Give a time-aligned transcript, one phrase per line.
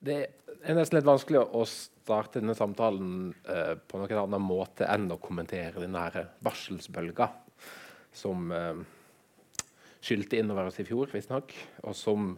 [0.00, 0.16] Det
[0.64, 5.18] er nesten litt vanskelig å starte denne samtalen eh, på noen annen måte enn å
[5.20, 7.26] kommentere denne her barselsbølga
[8.16, 8.78] som eh,
[10.00, 11.52] skylte innover oss i fjor, visstnok,
[11.84, 12.30] og som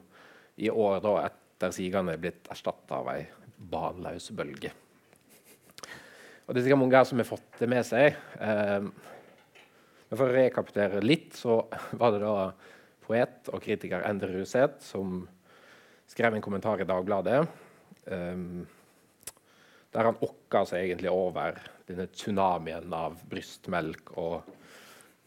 [0.59, 4.73] i år da etter sigende er blitt erstatta av ei baneløs bølge.
[6.43, 8.19] Og Det er sikkert mange her som har fått det med seg.
[8.43, 8.89] Eh,
[10.11, 11.61] men For å rekapitulere litt, så
[12.01, 12.51] var det da
[13.07, 15.23] poet og kritiker Endre Ruseth som
[16.13, 17.41] skrev en kommentar i Dagbladet
[18.05, 18.67] um,
[19.93, 24.49] der han okka seg egentlig over denne tsunamien av brystmelk og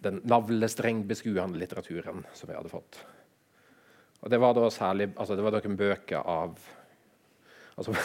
[0.06, 3.00] den navlestrengbeskuende litteraturen som vi hadde fått.
[4.22, 6.56] Og det var da særlig altså det var noen bøker av
[7.76, 7.96] altså,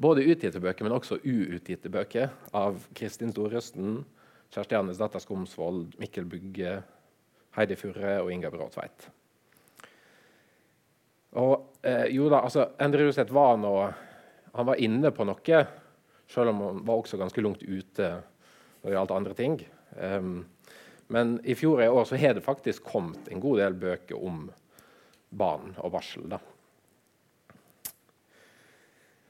[0.00, 3.98] Både utgitte bøker, men også uutgitte bøker av Kristin Storøsten,
[4.48, 6.78] Kjersti Annesdatter Skomsvold, Mikkel Bugge,
[7.54, 9.10] Heidi Furre og Inga Brå Tveit.
[11.34, 13.74] Og eh, jo da, altså, Endre Ruseth var nå
[14.54, 15.62] Han var inne på noe,
[16.30, 18.10] selv om han var også ganske langt ute
[18.84, 19.56] når det gjaldt andre ting.
[19.98, 20.44] Um,
[21.10, 24.44] men i fjor i år så har det faktisk kommet en god del bøker om
[25.34, 26.28] barn og barsel.
[26.30, 26.38] da.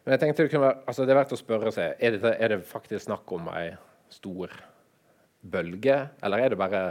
[0.05, 2.35] Men jeg tenkte det, kunne være, altså det er verdt å spørre seg er det,
[2.37, 3.71] er det faktisk snakk om ei
[4.13, 4.53] stor
[5.41, 6.85] bølge, eller er det bare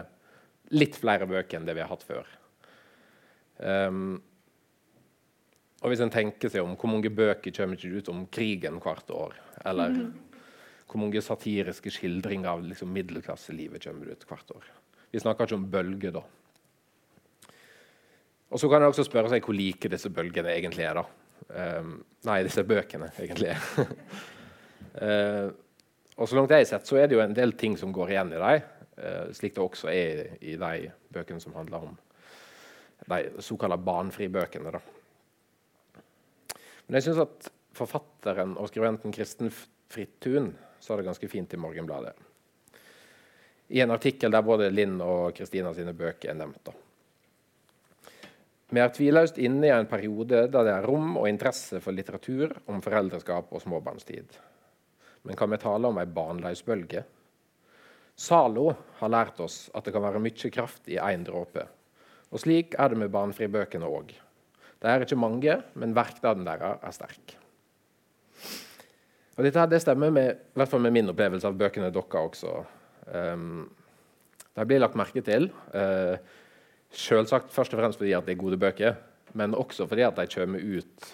[0.73, 2.25] litt flere bøker enn det vi har hatt før?
[3.61, 4.15] Um,
[5.83, 9.09] og hvis en tenker seg om hvor mange bøker kommer ikke ut om krigen hvert
[9.11, 9.33] år?
[9.67, 10.05] Eller mm.
[10.87, 14.69] hvor mange satiriske skildringer av liksom, middelklasselivet kommer ut hvert år?
[15.11, 16.23] Vi snakker ikke om bølger da.
[18.53, 21.01] Og så kan en også spørre seg hvor like disse bølgene egentlig er.
[21.01, 21.03] da.
[21.51, 21.97] Um,
[22.29, 23.91] nei, disse bøkene egentlig er.
[25.01, 25.51] uh,
[26.13, 28.11] Og så langt jeg har sett, så er det jo en del ting som går
[28.13, 28.65] igjen i dem,
[29.01, 31.95] uh, slik det også er i, de bøkene som handler om
[33.09, 34.75] de såkalte barnefribøkene.
[34.77, 34.81] Da.
[36.87, 39.51] Men jeg syns at forfatteren og skribenten Kristen
[39.93, 40.51] Frittun
[40.83, 42.13] sa det ganske fint i Morgenbladet.
[43.73, 46.73] I en artikkel der både Linn og Kristina sine bøker er nevnt.
[48.73, 52.55] Vi er tviløst inne i en periode der det er rom og interesse for litteratur
[52.67, 54.37] om foreldreskap og småbarnstid
[55.23, 57.03] men kan vi tale om ei barnløysbølge?
[58.19, 61.63] Zalo har lært oss at det kan være mye kraft i én dråpe.
[62.33, 64.11] Og slik er det med barnfribøkene òg.
[64.83, 67.37] De er ikke mange, men verknaden deres er sterk.
[69.33, 72.57] Og dette det stemmer med, i hvert fall med min opplevelse av bøkene deres også.
[73.07, 73.63] Um,
[74.53, 75.47] de blir lagt merke til.
[75.73, 76.19] Uh,
[76.93, 78.99] Selvsagt først og fremst fordi at det er gode bøker,
[79.33, 81.07] men også fordi at de kommer ut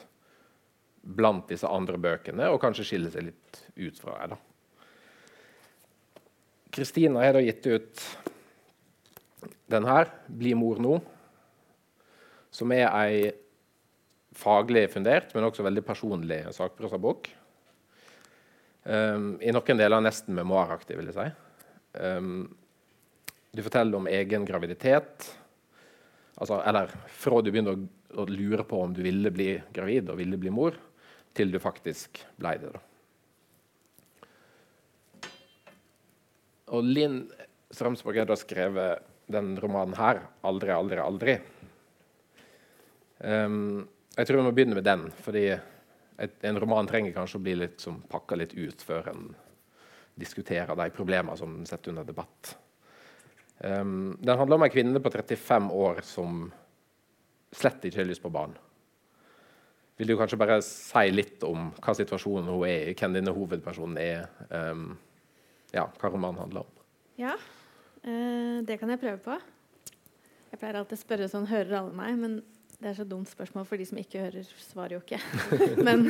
[1.00, 4.42] blant disse andre bøkene, og kanskje skiller seg litt ut fra dem.
[6.76, 8.04] Kristina har da gitt ut
[9.72, 11.00] den her, 'Bli mor nå',
[12.52, 13.32] som er ei
[14.40, 17.30] faglig fundert, men også veldig personlig sakprosabok.
[18.90, 21.28] Um, I noen deler nesten memoaraktig, vil jeg si.
[22.00, 22.48] Um,
[23.52, 25.28] du forteller om egen graviditet.
[26.40, 27.88] Altså, eller fra du begynner å,
[28.22, 30.78] å, lure på om du ville bli gravid og ville bli mor,
[31.36, 32.72] til du faktisk ble det.
[32.74, 32.86] da.
[36.78, 37.24] Og Linn
[37.74, 41.38] Strømsborg har skrevet den romanen her, 'Aldri, aldri, aldri'.
[43.20, 47.44] Um, jeg tror vi må begynne med den, fordi et, en roman trenger kanskje å
[47.44, 49.30] bli litt som pakka litt ut før en
[50.20, 52.56] diskuterer de problemene som den setter under debatt.
[53.60, 56.48] Um, den handler om ei kvinne på 35 år som
[57.56, 58.56] slett ikke har lyst på barn.
[60.00, 63.98] Vil du kanskje bare si litt om hva situasjonen hun er i, hvem denne hovedpersonen
[64.00, 64.28] er?
[64.48, 64.94] Um,
[65.76, 66.86] ja, hva romanen handler om?
[67.20, 69.40] Ja, uh, det kan jeg prøve på.
[70.50, 72.16] Jeg pleier alltid å spørre sånn Hører alle meg?
[72.20, 72.40] Men
[72.80, 75.20] det er så dumt spørsmål, for de som ikke hører, svarer jo ikke.
[75.88, 76.08] men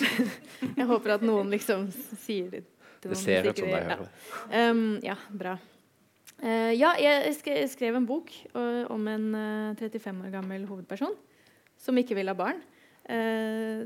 [0.78, 2.64] jeg håper at noen liksom sier det.
[3.04, 4.04] Det ser ut som de hører.
[4.50, 4.68] Ja.
[4.70, 5.58] Um, ja, bra.
[6.40, 9.26] Uh, ja, jeg skrev en bok uh, om en
[9.80, 11.12] 35 år gammel hovedperson
[11.80, 12.60] som ikke vil ha barn.
[13.04, 13.84] Uh,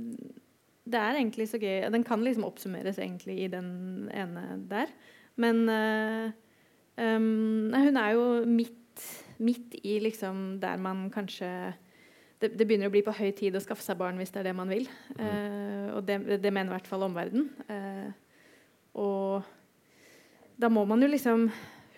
[0.88, 1.87] det er egentlig så gøy.
[1.93, 4.91] Den kan liksom oppsummeres egentlig i den ene der.
[5.38, 6.31] Men uh,
[6.99, 9.05] um, hun er jo midt,
[9.38, 11.50] midt, i liksom der man kanskje
[12.38, 14.50] det, det, begynner å bli på høy tid å skaffe seg barn hvis det er
[14.50, 14.87] det man vil.
[15.19, 17.50] Uh, og det, det, mener i hvert fall omverdenen.
[18.99, 19.46] og
[20.58, 21.49] da må man jo liksom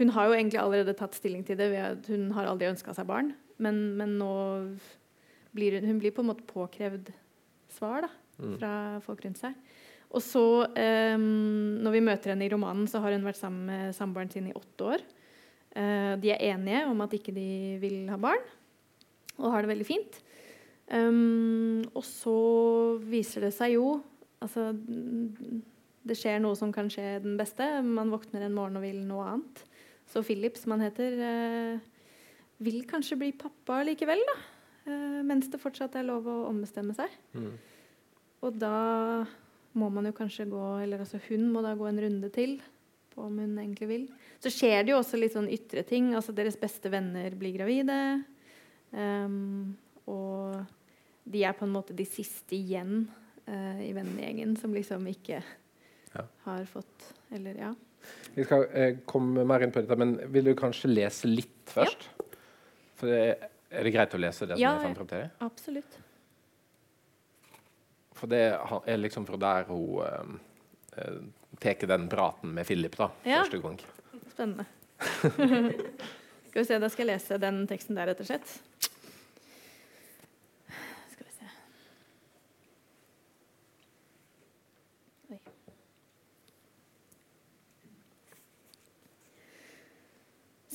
[0.00, 2.94] Hun har jo egentlig allerede tatt stilling til det ved at hun har aldri ønska
[2.96, 3.34] seg barn.
[3.60, 4.32] Men, men nå
[5.52, 7.10] blir hun, hun, blir på en måte påkrevd
[7.74, 8.10] svar da,
[8.40, 8.54] mm.
[8.56, 8.72] fra
[9.04, 9.58] folk rundt seg.
[10.10, 11.26] Og så, um,
[11.84, 14.56] når vi møter henne i romanen, så har hun vært sammen med samboeren sin i
[14.56, 15.04] åtte år.
[15.76, 17.50] Uh, de er enige om at ikke de
[17.82, 18.42] vil ha barn,
[19.36, 20.18] og har det veldig fint.
[20.90, 22.36] Um, og så
[23.06, 24.00] viser det seg jo
[24.40, 27.66] Altså, det skjer noe som kan skje den beste.
[27.84, 29.58] Man våkner en morgen og vil noe annet.
[30.08, 32.14] Så Philip, som han heter, uh,
[32.64, 34.36] vil kanskje bli pappa likevel, da.
[34.86, 37.12] Uh, mens det fortsatt er lov å ombestemme seg.
[37.36, 37.52] Mm.
[38.48, 38.80] Og da
[39.76, 42.56] må man jo kanskje gå Eller altså hun må da gå en runde til
[43.10, 44.08] på om hun egentlig vil.
[44.40, 46.12] Så skjer det jo også litt sånn ytre ting.
[46.16, 47.96] Altså deres beste venner blir gravide.
[48.94, 49.74] Um,
[50.10, 50.62] og
[51.30, 53.04] de er på en måte de siste igjen
[53.48, 55.42] uh, i vennegjengen som liksom ikke
[56.14, 56.24] Ja.
[56.46, 57.74] har fått Eller ja.
[58.34, 62.06] Vi skal eh, komme mer inn på dette, men vil du kanskje lese litt først?
[62.98, 65.26] For det, er det greit å lese det som er jeg fant frem til?
[65.46, 65.98] Absolutt.
[68.16, 70.32] For det er liksom fra der hun eh,
[71.04, 71.20] eh,
[71.62, 73.44] tar den praten med Philip da, Ja.
[73.44, 73.78] første gang.
[74.32, 74.66] Spennende.
[76.50, 78.48] skal vi se, Da skal jeg lese den teksten der, rett og slett.
[81.12, 81.48] Skal vi se
[85.30, 85.38] Oi.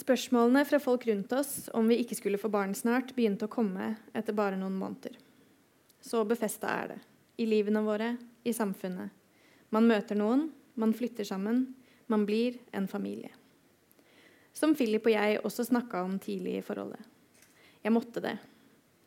[0.05, 3.95] Spørsmålene fra folk rundt oss om vi ikke skulle få barn snart, begynte å komme
[4.13, 5.15] etter bare noen måneder.
[5.97, 6.97] Så befesta er det.
[7.41, 8.11] I livene våre,
[8.45, 9.09] i samfunnet.
[9.73, 11.63] Man møter noen, man flytter sammen,
[12.05, 13.31] man blir en familie.
[14.53, 17.01] Som Philip og jeg også snakka om tidlig i forholdet.
[17.81, 18.35] Jeg måtte det.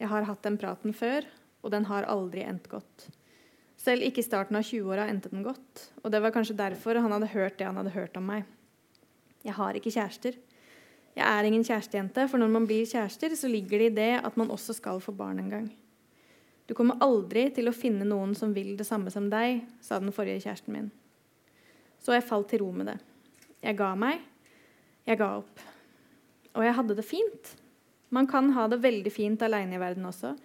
[0.03, 1.31] Jeg har hatt den praten før,
[1.63, 3.07] og den har aldri endt godt.
[3.79, 7.15] Selv ikke i starten av 20-åra endte den godt, og det var kanskje derfor han
[7.15, 8.51] hadde hørt det han hadde hørt om meg.
[9.47, 10.35] Jeg har ikke kjærester.
[11.19, 14.37] Jeg er ingen kjærestejente, for når man blir kjærester, så ligger det i det at
[14.39, 15.67] man også skal få barn en gang.
[16.69, 20.15] Du kommer aldri til å finne noen som vil det samme som deg, sa den
[20.15, 20.91] forrige kjæresten min.
[21.99, 22.99] Så jeg falt til ro med det.
[23.65, 24.23] Jeg ga meg.
[25.09, 25.65] Jeg ga opp.
[26.55, 27.53] Og jeg hadde det fint.
[28.15, 30.37] Man kan ha det veldig fint aleine i verden også.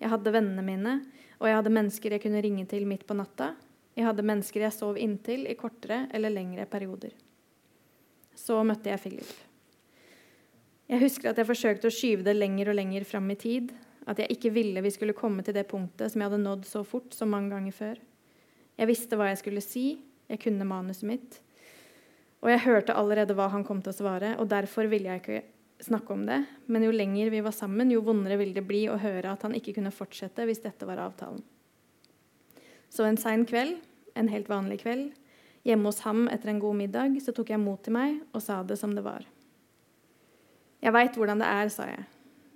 [0.00, 0.96] Jeg hadde vennene mine,
[1.42, 3.52] og jeg hadde mennesker jeg kunne ringe til midt på natta.
[3.98, 7.12] Jeg hadde mennesker jeg sov inntil i kortere eller lengre perioder.
[8.32, 9.51] Så møtte jeg Philip.
[10.90, 13.70] Jeg husker at jeg forsøkte å skyve det lenger og lenger fram i tid.
[14.08, 16.82] At jeg ikke ville vi skulle komme til det punktet som jeg hadde nådd så
[16.86, 18.00] fort så mange ganger før.
[18.80, 19.86] Jeg visste hva jeg skulle si,
[20.30, 21.38] jeg kunne manuset mitt.
[22.42, 25.42] Og jeg hørte allerede hva han kom til å svare, og derfor ville jeg ikke
[25.86, 26.40] snakke om det.
[26.66, 29.54] Men jo lenger vi var sammen, jo vondere ville det bli å høre at han
[29.58, 31.42] ikke kunne fortsette hvis dette var avtalen.
[32.92, 33.78] Så en sein kveld,
[34.18, 35.12] en helt vanlig kveld,
[35.64, 38.60] hjemme hos ham etter en god middag, så tok jeg mot til meg og sa
[38.66, 39.24] det som det var.
[40.82, 42.04] Jeg veit hvordan det er, sa jeg.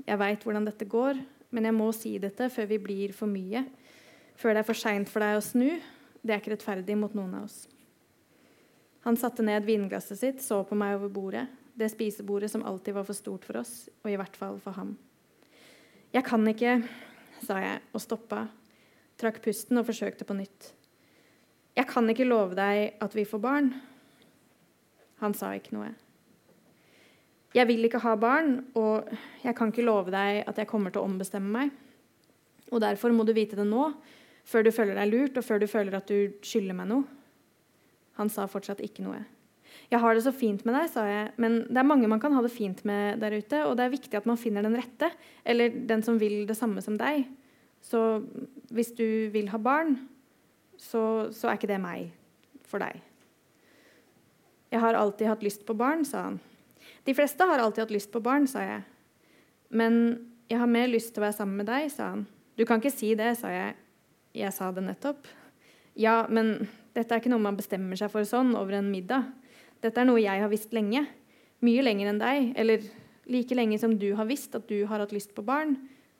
[0.07, 1.19] Jeg veit hvordan dette går,
[1.55, 3.63] men jeg må si dette før vi blir for mye.
[4.37, 5.69] Før det er for seint for deg å snu.
[6.27, 7.65] Det er ikke rettferdig mot noen av oss.
[9.07, 11.45] Han satte ned vinglasset sitt, så på meg over bordet,
[11.79, 14.97] det spisebordet som alltid var for stort for oss, og i hvert fall for ham.
[16.11, 16.81] Jeg kan ikke,
[17.47, 18.47] sa jeg og stoppa,
[19.21, 20.73] trakk pusten og forsøkte på nytt.
[21.77, 23.71] Jeg kan ikke love deg at vi får barn.
[25.23, 25.93] Han sa ikke noe.
[27.55, 29.09] Jeg vil ikke ha barn, og
[29.45, 31.71] jeg kan ikke love deg at jeg kommer til å ombestemme meg.
[32.73, 33.93] Og derfor må du vite det nå,
[34.47, 37.07] før du føler deg lurt, og før du føler at du skylder meg noe.
[38.19, 39.23] Han sa fortsatt ikke noe.
[39.91, 42.35] Jeg har det så fint med deg, sa jeg, men det er mange man kan
[42.35, 45.11] ha det fint med der ute, og det er viktig at man finner den rette,
[45.47, 47.27] eller den som vil det samme som deg.
[47.85, 48.01] Så
[48.75, 49.99] hvis du vil ha barn,
[50.81, 52.11] så, så er ikke det meg
[52.67, 52.99] for deg.
[54.73, 56.41] Jeg har alltid hatt lyst på barn, sa han.
[57.07, 58.83] De fleste har alltid hatt lyst på barn, sa jeg.
[59.71, 59.99] Men
[60.51, 62.27] jeg har mer lyst til å være sammen med deg, sa han.
[62.59, 63.77] Du kan ikke si det, sa jeg.
[64.37, 65.29] Jeg sa det nettopp.
[65.97, 69.31] Ja, men dette er ikke noe man bestemmer seg for sånn over en middag.
[69.85, 71.05] Dette er noe jeg har visst lenge.
[71.65, 72.53] Mye lenger enn deg.
[72.59, 72.85] Eller
[73.31, 75.77] like lenge som du har visst at du har hatt lyst på barn,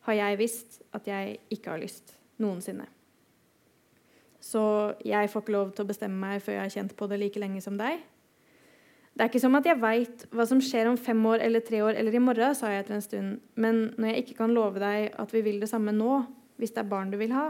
[0.07, 2.15] har jeg visst at jeg ikke har lyst.
[2.43, 2.87] Noensinne.
[4.43, 4.63] Så
[5.07, 7.41] jeg får ikke lov til å bestemme meg før jeg har kjent på det like
[7.43, 8.03] lenge som deg.
[9.17, 11.79] Det er ikke som at jeg veit hva som skjer om fem år eller tre
[11.81, 13.39] år eller i morgen, sa jeg etter en stund.
[13.57, 16.19] Men når jeg ikke kan love deg at vi vil det samme nå,
[16.61, 17.47] hvis det er barn du vil ha,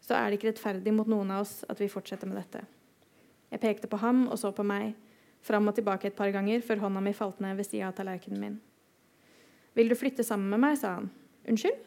[0.00, 2.62] så er det ikke rettferdig mot noen av oss at vi fortsetter med dette.
[3.50, 4.92] Jeg pekte på ham og så på meg,
[5.42, 8.42] fram og tilbake et par ganger før hånda mi falt ned ved sida av tallerkenen
[8.44, 8.60] min.
[9.74, 11.10] Vil du flytte sammen med meg, sa han.
[11.50, 11.82] Unnskyld?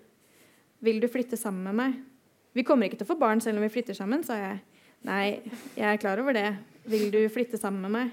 [0.84, 1.96] Vil du flytte sammen med meg?
[2.54, 4.60] Vi kommer ikke til å få barn selv om vi flytter sammen, sa jeg.
[5.08, 5.40] Nei,
[5.78, 6.50] jeg er klar over det.
[6.92, 8.12] Vil du flytte sammen med meg?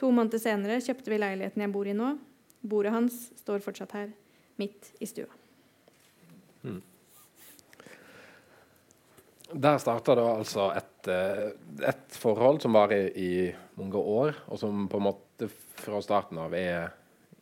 [0.00, 2.14] To måneder senere kjøpte vi leiligheten jeg bor i nå.
[2.64, 4.12] Bordet hans står fortsatt her,
[4.60, 5.30] midt i stua.
[9.54, 11.52] Der starta da altså et, eh,
[11.86, 15.48] et forhold som varer i mange år, og som på en måte
[15.78, 16.88] fra starten av er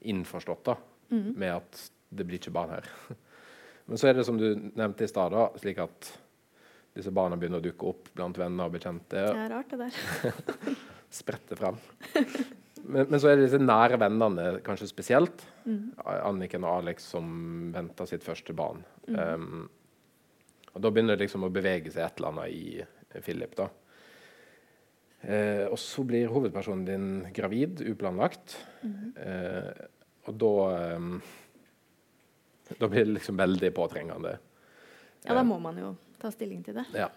[0.02, 0.76] innforstått da,
[1.09, 2.90] med at det blir ikke barn her.
[3.87, 6.11] Men så er det som du nevnte i stad, slik at
[6.92, 9.16] disse barna begynner å dukke opp blant venner og bekjente.
[9.16, 10.75] Det er rart, det der.
[11.12, 11.78] Sprette fram.
[12.83, 15.45] Men, men, så er det disse nære vennene kanskje spesielt.
[15.62, 15.92] Mm.
[16.02, 17.28] Anniken og Alex som
[17.75, 18.83] venter sitt første barn.
[19.07, 19.21] Mm.
[19.21, 19.69] Um,
[20.73, 23.54] og Da begynner det liksom å bevege seg et eller annet i Philip.
[23.61, 23.69] da.
[25.23, 28.57] Eh, og så blir hovedpersonen din gravid, uplanlagt.
[28.83, 29.12] Mm.
[29.23, 29.85] Eh,
[30.26, 30.54] og da
[30.97, 31.14] um,
[32.78, 34.38] Da blir det liksom veldig påtrengende.
[35.23, 36.87] Ja, da må man jo ta stilling til det.
[36.97, 37.11] Ja.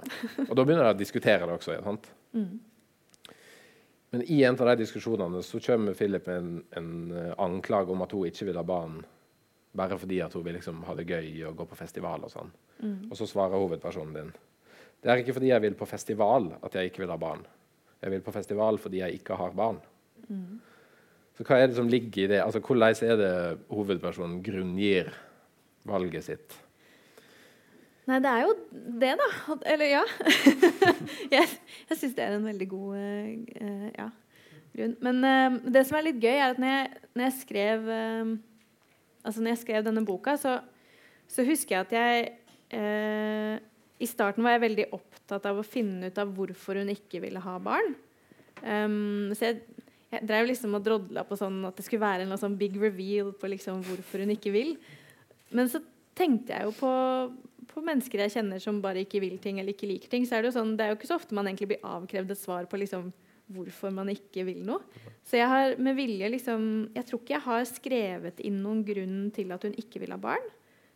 [0.49, 1.77] Og da begynner de å diskutere det også.
[1.85, 2.09] sant?
[2.35, 2.59] Mm.
[4.15, 8.03] Men i en av de diskusjonene så kommer Philip med en, en uh, anklage om
[8.05, 9.01] at hun ikke vil ha barn
[9.75, 12.53] bare fordi at hun vil liksom ha det gøy og gå på festival og sånn.
[12.79, 13.09] Mm.
[13.09, 14.29] Og så svarer hovedpersonen din
[15.03, 17.43] det er ikke fordi jeg vil på festival at jeg ikke vil ha barn.
[18.01, 19.81] Jeg vil på festival fordi jeg ikke har barn.
[20.29, 20.55] Mm.
[21.35, 22.39] Så hva er det som ligger i det?
[22.41, 23.33] Altså, Hvordan er det
[23.67, 25.11] hovedpersonen grunngir
[25.83, 26.55] valget sitt?
[28.05, 28.53] Nei, det er jo
[29.01, 29.29] det, da.
[29.73, 30.03] Eller ja.
[31.33, 31.47] jeg
[31.89, 34.09] jeg syns det er en veldig god uh, ja,
[34.75, 34.95] grunn.
[35.05, 38.35] Men uh, det som er litt gøy, er at når jeg, når jeg skrev uh,
[39.25, 40.59] Altså når jeg skrev denne boka, så,
[41.25, 43.61] så husker jeg at jeg
[43.97, 47.41] I starten var jeg veldig opptatt av å finne ut av hvorfor hun ikke ville
[47.41, 47.95] ha barn.
[48.61, 49.63] Um, så jeg,
[50.13, 53.33] jeg drev liksom og drodla på sånn at det skulle være en sånn big reveal
[53.33, 54.75] på liksom hvorfor hun ikke vil.
[55.57, 55.81] Men så
[56.15, 56.93] tenkte jeg jo på,
[57.75, 60.25] på, mennesker jeg kjenner som bare ikke vil ting eller ikke liker ting.
[60.25, 62.33] så er Det jo sånn, det er jo ikke så ofte man egentlig blir avkrevd
[62.33, 63.11] et svar på liksom
[63.53, 64.81] hvorfor man ikke vil noe.
[65.25, 66.63] Så jeg har med vilje liksom
[66.95, 70.21] Jeg tror ikke jeg har skrevet inn noen grunn til at hun ikke vil ha
[70.21, 70.47] barn.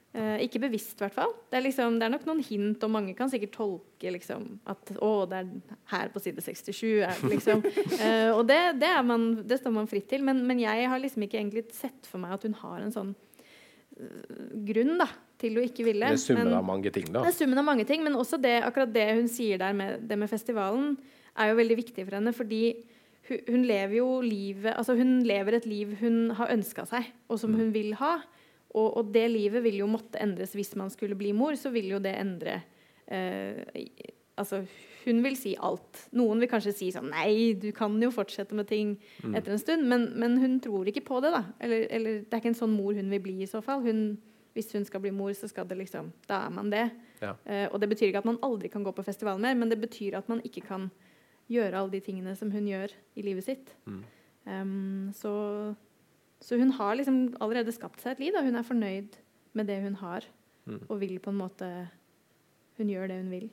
[0.09, 1.35] Eh, ikke bevisst, i hvert fall.
[1.51, 4.95] Det er, liksom, det er nok noen hint, og mange kan sikkert tolke liksom, at
[5.05, 5.51] å, det er
[5.91, 6.81] her på side 67.
[7.05, 7.61] Er, liksom.
[8.03, 10.25] eh, og det, det, man, det, står man fritt til.
[10.25, 13.13] Men, men, jeg har liksom ikke egentlig sett for meg at hun har en sånn
[13.13, 16.05] uh, grunn da, til å ikke ville.
[16.11, 17.23] Det er summen men, av mange ting, da.
[17.25, 20.03] Det er summen av mange ting, men også det, akkurat det hun sier der med,
[20.09, 20.97] det med festivalen,
[21.39, 22.33] er jo veldig viktig for henne.
[22.35, 22.63] fordi
[23.29, 27.39] hun, hun lever jo livet Altså hun lever et liv hun har ønska seg, og
[27.39, 27.59] som Mm.
[27.59, 28.17] hun vil ha.
[28.75, 31.55] Og, og, det livet vil jo måtte endres hvis man skulle bli mor.
[31.57, 32.61] Så vil jo det endre
[33.07, 33.63] eh,
[34.39, 34.61] Altså,
[35.05, 36.05] hun vil si alt.
[36.15, 39.35] Noen vil kanskje si sånn Nei, du kan jo fortsette med ting Mm.
[39.35, 39.87] etter en stund.
[39.89, 41.43] Men, men, hun tror ikke på det, da.
[41.59, 43.81] Eller, eller, det er ikke en sånn mor hun vil bli i så fall.
[43.81, 44.17] Hun,
[44.55, 46.87] hvis hun skal bli mor, så skal det liksom Da er man det.
[47.21, 47.35] Ja.
[47.45, 49.79] Eh, og det betyr ikke at man aldri kan gå på festival mer, men det
[49.81, 50.89] betyr at man ikke kan
[51.49, 53.71] gjøre alle de tingene som hun gjør i livet sitt.
[53.85, 54.01] Mm.
[54.49, 55.31] Um, så,
[56.41, 58.33] så, hun har liksom allerede skapt seg et liv.
[58.33, 58.43] Da.
[58.45, 59.17] Hun er fornøyd
[59.53, 60.27] med det hun har,
[60.69, 60.83] Mm.
[60.85, 61.67] og vil på en måte
[62.77, 63.47] Hun gjør det hun vil.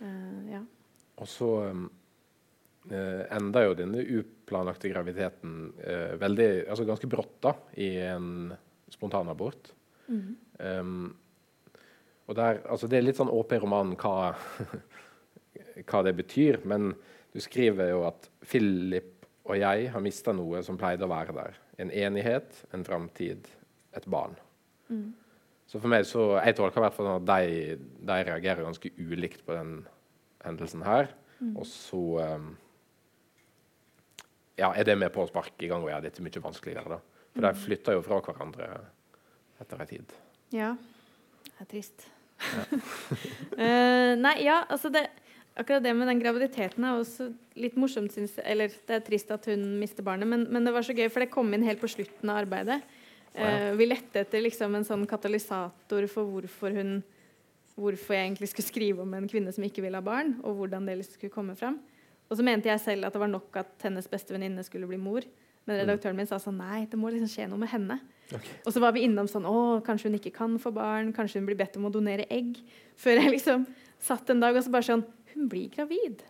[0.00, 0.60] Uh, ja.
[1.18, 1.90] Og så um,
[2.88, 8.54] eh, ender jo denne uplanlagte graviditeten eh, veldig, altså ganske brått da, i en
[8.90, 9.74] spontanabort.
[10.10, 10.34] Mm.
[10.58, 11.16] Um,
[12.30, 14.34] og der, altså det er litt sånn åpen roman hva,
[15.88, 16.92] hva det betyr, men
[17.34, 19.16] du skriver jo at Philip
[19.50, 21.56] og jeg har mista noe som pleide å være der.
[21.82, 23.48] En enighet, en framtid,
[23.96, 24.36] et barn.
[24.90, 25.08] Mm.
[25.70, 27.76] Så for meg så, Jeg tolker i hvert fall sånn at de,
[28.06, 29.72] de reagerer ganske ulikt på den
[30.44, 31.10] hendelsen her.
[31.40, 31.54] Mm.
[31.56, 32.50] Og så um,
[34.60, 36.98] ja, er det med på å sparke i gang og gjøre dette mye vanskeligere.
[36.98, 37.00] da.
[37.34, 37.60] For de Mm.
[37.64, 38.68] flytter jo fra hverandre
[39.60, 40.16] etter en tid.
[40.56, 40.74] ja.
[41.60, 42.06] Det er trist.
[42.40, 45.10] uh, nei, ja, altså det
[45.58, 47.26] Akkurat det med den graviditeten er også
[47.58, 48.44] litt morsomt, synes jeg.
[48.48, 51.20] Eller det er trist at hun mister barnet, men, men det var så gøy, for
[51.20, 52.78] det kom inn helt på slutten av arbeidet.
[53.34, 53.48] Ja.
[53.50, 57.00] Uh, vi lette etter liksom en sånn katalysator for hvorfor hun
[57.80, 60.84] Hvorfor jeg egentlig skulle skrive om en kvinne som ikke ville ha barn, og hvordan
[60.84, 61.78] det liksom skulle komme fram.
[62.28, 64.98] Og så mente jeg selv at det var nok at hennes beste venninne skulle bli
[65.00, 65.24] mor.
[65.64, 67.96] Men redaktøren min sa sånn Nei, det må liksom skje noe med henne.
[68.36, 68.48] Ok.
[68.66, 71.12] Og så var vi innom sånn Å, kanskje hun ikke kan få barn.
[71.16, 72.58] Kanskje hun blir bedt om å donere egg.
[73.00, 73.64] Før jeg liksom
[74.00, 76.22] satt en dag og så bare sånn Hun blir gravid.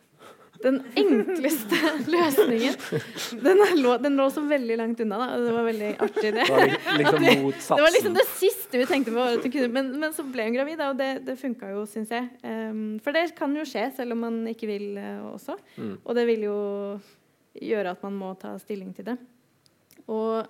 [0.60, 1.76] Den enkleste
[2.12, 2.74] løsningen.
[3.40, 5.38] Den lå, den lå så veldig langt unna, da.
[5.40, 6.44] Det var veldig artig, det.
[6.44, 9.24] Det var li- liksom Det var liksom det siste vi tenkte på.
[9.72, 12.28] Men, men så ble hun gravid, da, og det, det funka jo, syns jeg.
[12.44, 15.56] Um, for det kan jo skje, selv om man ikke vil uh, også.
[15.80, 15.94] Mm.
[16.04, 16.58] Og det vil jo
[17.70, 19.16] gjøre at man må ta stilling til det.
[20.12, 20.44] Og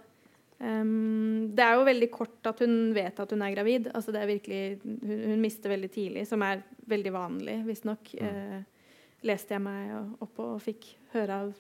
[0.61, 3.88] um, det er jo veldig kort at hun vet at hun er gravid.
[3.95, 8.14] Altså det er virkelig, hun, hun mister veldig tidlig, som er veldig vanlig, visstnok.
[8.21, 8.29] Mm.
[8.29, 8.87] Uh,
[9.26, 9.90] leste jeg meg
[10.23, 11.50] opp på og fikk høre av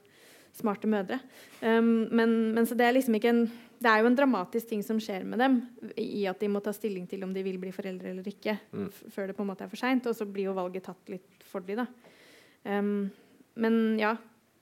[0.56, 1.20] smarte mødre.
[1.60, 3.44] Um, men, men så det er liksom ikke en
[3.80, 5.54] Det er jo en dramatisk ting som skjer med dem,
[5.96, 8.90] i at de må ta stilling til om de vil bli foreldre eller ikke, Mm.
[8.92, 10.04] før det på en måte er for seint.
[10.06, 11.86] Og så blir jo valget tatt litt for de da.
[12.68, 13.08] Um,
[13.56, 14.18] men ja,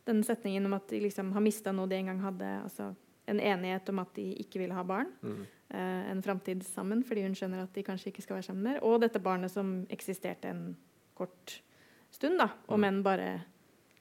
[0.06, 2.92] den setningen om at de liksom har mista noe de en gang hadde, altså
[3.28, 5.46] en enighet om at de ikke vil ha barn, Mm.
[5.70, 8.78] eh, en framtid sammen, fordi hun skjønner at de kanskje ikke skal være sammen mer,
[8.82, 10.76] og dette barnet som eksisterte en
[11.14, 11.60] kort
[12.10, 12.48] stund, da.
[12.68, 12.84] Om Mm.
[12.88, 13.40] enn bare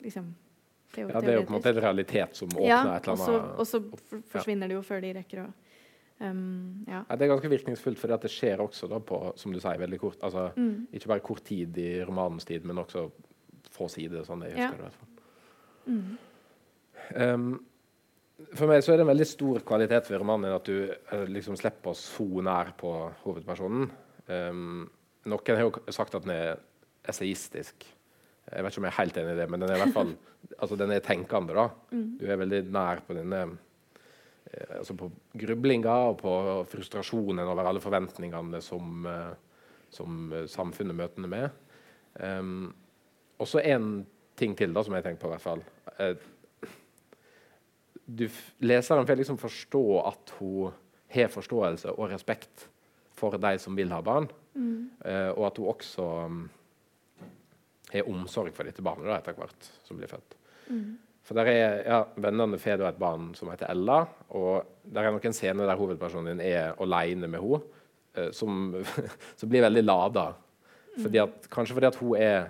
[0.02, 0.34] liksom
[0.94, 3.14] teo- Ja, det er jo på en måte en realitet som åpner ja, et eller
[3.14, 5.54] og så- annet Og så f- forsvinner det jo før de rekker å
[6.20, 7.04] um, Ja.
[7.10, 10.00] ja, Det er ganske virkningsfullt, for det skjer også da på som du sier, veldig
[10.00, 10.88] kort altså Mm.
[10.94, 13.12] Ikke bare kort tid i romanens tid, men også
[13.70, 14.24] få sider.
[14.24, 14.68] sånn jeg Ja.
[14.72, 15.10] husker det i hvert fall.
[15.88, 16.18] Mm.
[17.16, 17.66] Um,
[18.38, 21.58] for meg så er det en veldig stor kvalitet ved romanen at du eh, liksom
[21.58, 22.92] slipper oss så nær på
[23.24, 23.88] hovedpersonen.
[24.28, 24.84] Um,
[25.28, 26.60] noen har jo sagt at den er
[27.08, 27.88] essayistisk.
[28.48, 29.96] Jeg vet ikke om jeg er helt enig i det, men den er i hvert
[29.96, 30.14] fall
[30.62, 31.58] altså den er tenkende.
[31.58, 31.66] da.
[31.90, 32.12] Mm.
[32.20, 35.10] Du er veldig nær på denne eh, altså på
[35.42, 36.38] grublinga og på
[36.70, 39.34] frustrasjonen over alle forventningene som, eh,
[39.90, 41.64] som samfunnet møter henne med.
[42.22, 42.70] Um,
[43.42, 44.06] og så en
[44.38, 45.32] ting til da, som jeg tenker på.
[45.32, 45.62] i hvert fall.
[48.08, 48.28] Du,
[48.64, 50.76] leseren får liksom forstå at hun
[51.12, 52.68] har forståelse og respekt
[53.18, 54.90] for de som vil ha barn, Mm.
[55.06, 56.38] uh, og at hun også um,
[57.92, 60.34] har omsorg for dette barnet da, etter hvert som blir født.
[60.74, 60.96] Mm.
[61.28, 64.00] For der er, ja, Vennene får et barn som heter Ella,
[64.34, 67.62] og der er noen scener der hovedpersonen din er alene med henne,
[68.18, 68.74] uh, som,
[69.40, 70.32] som blir veldig lada.
[70.98, 72.50] Fordi at, kanskje fordi at hun er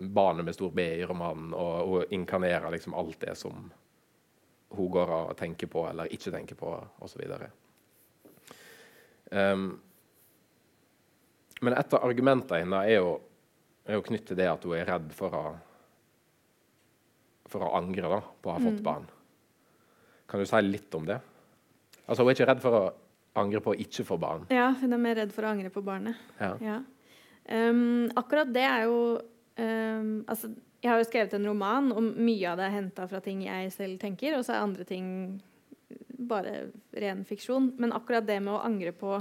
[0.00, 3.70] barnet med stor B i romanen, og hun inkarnerer liksom alt det som
[4.70, 7.22] hun går og tenker på eller ikke tenker på, osv.
[9.30, 9.80] Um,
[11.60, 13.10] men et av argumentene hennes er jo,
[13.86, 15.44] er jo knyttet til det at hun er redd for å
[17.50, 18.82] for å angre da, på å ha fått Mm.
[18.86, 19.06] barn.
[20.30, 21.16] Kan du si litt om det?
[22.06, 22.92] Altså, Hun er ikke redd for å
[23.34, 24.46] angre på å ikke få barn.
[24.50, 26.14] Ja, hun er mer redd for å angre på barnet.
[26.38, 26.56] Ja.
[26.60, 26.76] Ja.
[27.50, 29.20] Um, akkurat det er jo
[29.60, 30.50] um, Altså,
[30.80, 33.72] jeg har jo skrevet en roman, og mye av det er henta fra ting jeg
[33.74, 35.10] selv tenker, og så er andre ting
[36.30, 37.74] bare ren fiksjon.
[37.80, 39.18] Men akkurat det med å angre på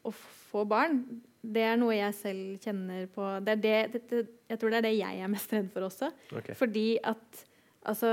[0.00, 0.12] å
[0.50, 1.02] få barn,
[1.40, 4.86] det er noe jeg selv kjenner på det er det, det, Jeg tror det er
[4.88, 6.10] det jeg er mest redd for også.
[6.36, 6.56] Okay.
[6.58, 7.44] Fordi at
[7.88, 8.10] altså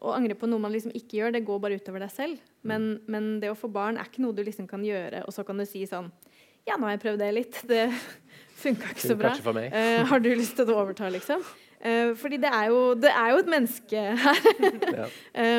[0.00, 2.44] Å angre på noe man liksom ikke gjør, det går bare utover deg selv.
[2.62, 5.44] Men, men det å få barn er ikke noe du liksom kan gjøre, og så
[5.44, 6.08] kan du si sånn
[6.68, 7.60] Ja, nå har jeg prøvd det litt.
[7.68, 7.82] Det
[8.60, 9.32] funka ikke så bra.
[9.64, 11.42] Eh, har du lyst til å overta, liksom?
[11.80, 14.46] Eh, fordi det er, jo, det er jo et menneske her.
[15.00, 15.06] Ja.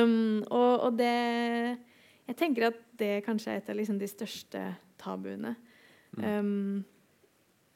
[0.03, 1.11] Um, og, og det
[2.27, 4.61] Jeg tenker at det kanskje er et av liksom de største
[5.01, 5.55] tabuene.
[6.17, 6.83] Um,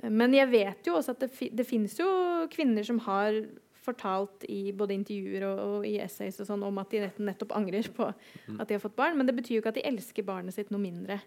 [0.03, 2.07] men jeg vet jo også at det, fi, det finnes jo
[2.51, 3.39] kvinner som har
[3.85, 7.53] fortalt i både intervjuer og, og i essays og sånn om at de nett, nettopp
[7.57, 9.17] angrer på at de har fått barn.
[9.17, 11.19] Men det betyr jo ikke at de elsker barnet sitt noe mindre.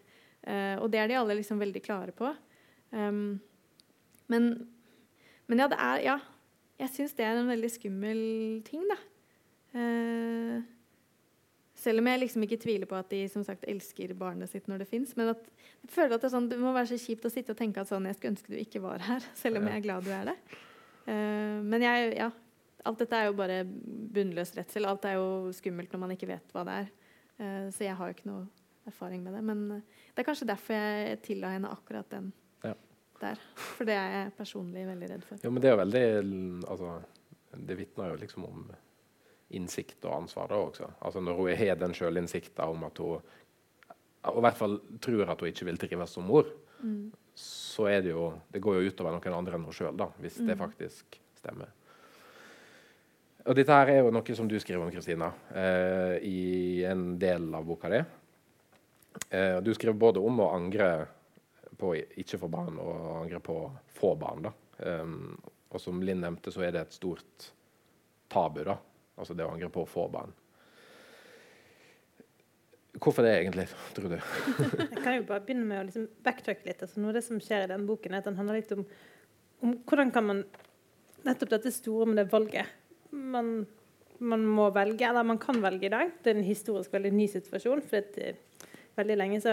[0.46, 2.30] Uh, og det er de alle liksom veldig klare på.
[2.94, 3.40] Um,
[4.28, 4.50] men,
[5.48, 6.18] men ja, det er Ja.
[6.78, 8.18] Jeg syns det er en veldig skummel
[8.62, 8.94] ting, da.
[9.74, 10.60] Eh,
[11.78, 14.84] selv om jeg liksom ikke tviler på at de som sagt elsker barnet sitt når
[14.84, 15.16] det fins.
[15.18, 15.42] Men at
[15.82, 17.82] jeg føler at det, er sånn, det må være så kjipt å sitte og tenke
[17.82, 19.26] at sånn, jeg skulle ønske du ikke var her.
[19.42, 19.74] Selv om Ja.
[19.74, 20.56] jeg er glad du er der.
[21.10, 22.30] Eh, men jeg, ja,
[22.86, 24.86] alt dette er jo bare bunnløs redsel.
[24.86, 26.90] Alt er jo skummelt når man ikke vet hva det er.
[27.38, 28.46] Eh, så jeg har jo ikke noe
[28.86, 29.42] erfaring med det.
[29.50, 29.82] Men eh,
[30.14, 32.30] det er kanskje derfor jeg tilla henne akkurat den.
[33.20, 33.38] Der.
[33.56, 35.38] For det er jeg personlig veldig redd for.
[35.42, 36.04] Ja, men det er veldig
[36.68, 36.92] altså,
[37.68, 38.70] Det vitner jo liksom om
[39.50, 40.90] innsikt og ansvar da også.
[41.00, 43.20] Altså Når hun har den sjølinnsikta om at hun
[44.28, 46.44] og i hvert fall tror at hun ikke vil trives som mor,
[46.78, 47.10] Mm.
[47.34, 50.56] så er det jo Det går jo utover noen andre enn hun sjøl, hvis det
[50.56, 50.58] Mm.
[50.58, 51.66] faktisk stemmer.
[53.46, 57.54] Og dette her er jo noe som du skriver om, Kristina, eh, i en del
[57.54, 58.02] av boka di.
[59.30, 61.08] Eh, du skriver både om å angre
[61.78, 64.48] på å ikke få barn og angre på å få barn.
[64.48, 64.52] da.
[64.78, 65.38] Um,
[65.68, 67.50] og som Linn nevnte, så er det et stort
[68.32, 68.78] tabu, da.
[69.18, 70.32] Altså det å angre på å få barn.
[72.98, 74.16] Hvorfor det, egentlig, tror du?
[74.94, 76.80] Jeg kan jo bare begynne med å liksom backtracke litt.
[76.82, 78.86] Altså, noe av det som skjer i den boken, er at den handler litt om,
[79.62, 80.48] om hvordan kan man
[81.26, 82.68] Nettopp dette store med det valget.
[83.10, 83.64] Man,
[84.22, 86.12] man må velge, eller man kan velge i dag.
[86.22, 87.82] Det er en historisk veldig ny situasjon.
[87.90, 88.38] for eh,
[88.98, 89.52] Veldig lenge så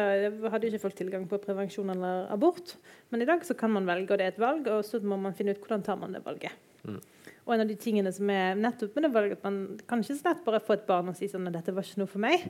[0.49, 2.75] hadde ikke folk tilgang på prevensjon eller abort.
[3.13, 5.19] Men i dag så kan man velge, og det er et valg, og så må
[5.21, 6.55] man finne ut hvordan tar man det valget.
[6.85, 6.97] Mm.
[7.45, 10.17] Og en av de tingene som er nettopp med det valget, at man kan ikke
[10.17, 12.23] så lett bare få et barn og si sånn at dette var ikke noe for
[12.25, 12.47] meg.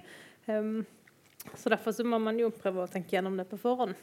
[0.47, 0.85] Um,
[1.59, 3.97] så derfor så må man jo prøve å tenke gjennom det på forhånd.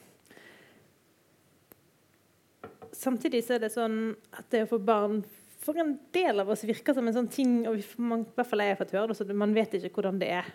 [2.93, 5.23] Samtidig så er det sånn at det å få barn
[5.63, 8.51] for en del av oss virker som en sånn ting og vi, man, i hvert
[8.51, 10.53] fall jeg har fått høre det, så man vet ikke hvordan det er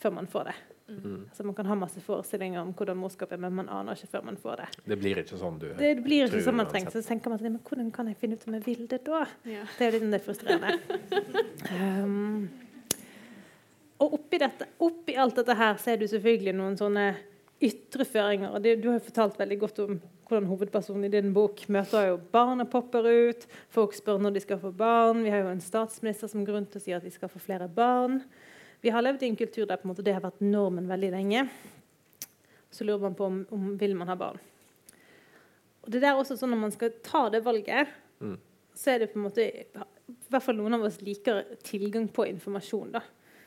[0.00, 0.56] før man får det.
[0.88, 1.24] Mm.
[1.28, 4.26] Altså Man kan ha masse forestillinger om hvordan morskap er, men man aner ikke før
[4.28, 4.66] man får det.
[4.92, 6.94] Det blir ikke sånn du Det blir ikke sånn man trenger.
[6.94, 9.24] Så tenker man at, men hvordan kan jeg finne ut om jeg vil det da?
[9.50, 9.64] Ja.
[9.78, 10.76] Det er jo litt frustrerende.
[11.66, 12.46] Um,
[13.98, 17.08] og oppi, dette, oppi alt dette her så er du selvfølgelig noen sånne
[17.64, 18.52] ytre føringer.
[18.52, 22.10] og det, Du har jo fortalt veldig godt om hvordan hovedpersonen i din bok møter
[22.10, 23.46] jo barna popper ut.
[23.72, 25.22] Folk spør når de skal få barn.
[25.24, 27.68] Vi har jo en statsminister som grunn til å si at vi skal få flere
[27.70, 28.20] barn.
[28.82, 31.46] Vi har levd i en kultur der på en det har vært normen veldig lenge.
[32.70, 34.38] Så lurer man på om, om vil man ha barn.
[35.86, 38.38] Og det er også sånn Når man skal ta det valget, Mm.
[38.74, 42.24] så er det på en måte I hvert fall noen av oss liker tilgang på
[42.30, 42.92] informasjon.
[42.92, 43.02] da.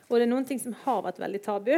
[0.08, 1.72] Og det er noen ting som har vært veldig tabu.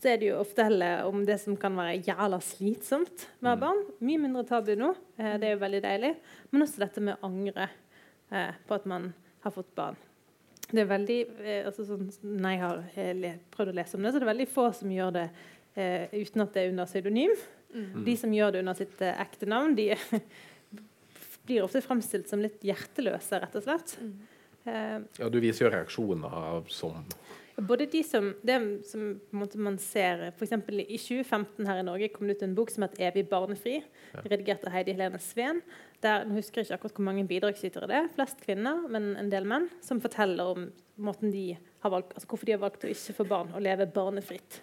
[0.00, 3.56] Så er det jo å fortelle om det som kan være jævla slitsomt med ha
[3.56, 3.84] barn.
[4.00, 4.94] Mye mindre tabu nå.
[5.18, 6.16] Eh, det er jo veldig deilig.
[6.52, 7.68] Men også dette med å angre
[8.30, 9.96] eh, på at man har fått barn.
[10.70, 14.12] Det er veldig, eh, altså sånn, Når jeg har eh, prøvd å lese om det,
[14.14, 15.26] så det er veldig få som gjør det
[15.76, 17.34] eh, uten at det er under pseudonym.
[17.74, 18.04] Mm.
[18.06, 19.90] De som gjør det under sitt eh, ekte navn, de
[21.46, 23.96] blir ofte fremstilt som litt hjerteløse, rett og slett.
[24.00, 24.14] Mm.
[24.64, 27.02] Eh, Ja, du viser jo reaksjoner som
[27.56, 28.56] både de som, det
[28.88, 29.20] som
[29.54, 32.98] man ser eksempel I 2015 her i Norge kom det ut en bok som het
[32.98, 33.82] 'Evig barnefri',
[34.24, 35.62] redigert av Heidi Helene Sveen.
[36.02, 39.30] Der, nå husker jeg ikke akkurat hvor mange bidragsytere det er, flest kvinner, men en
[39.30, 42.88] del menn, som forteller om måten de har valgt, altså hvorfor de har valgt å
[42.88, 44.60] ikke få barn og leve barnefritt.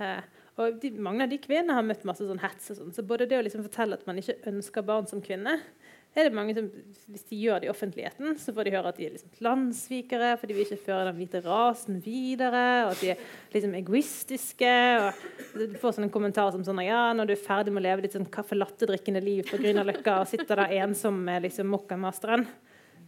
[0.00, 0.22] Eh,
[0.56, 2.70] og de, Mange av de kvinnene har møtt masse sånn hets.
[2.76, 5.60] sånn, så både det å liksom fortelle at man ikke ønsker barn som kvinne,
[6.20, 6.68] er det mange som,
[7.10, 10.30] Hvis de gjør det i offentligheten, så får de høre at de er liksom landssvikere,
[10.38, 13.24] for de vil ikke føre den hvite rasen videre, og at de er
[13.54, 14.74] liksom egoistiske.
[15.02, 18.06] og Du får sånne kommentarer som sånn Ja, når du er ferdig med å leve
[18.06, 22.46] ditt sånn kaffe liv på Grünerløkka og sitter der ensom med liksom mokkamasteren,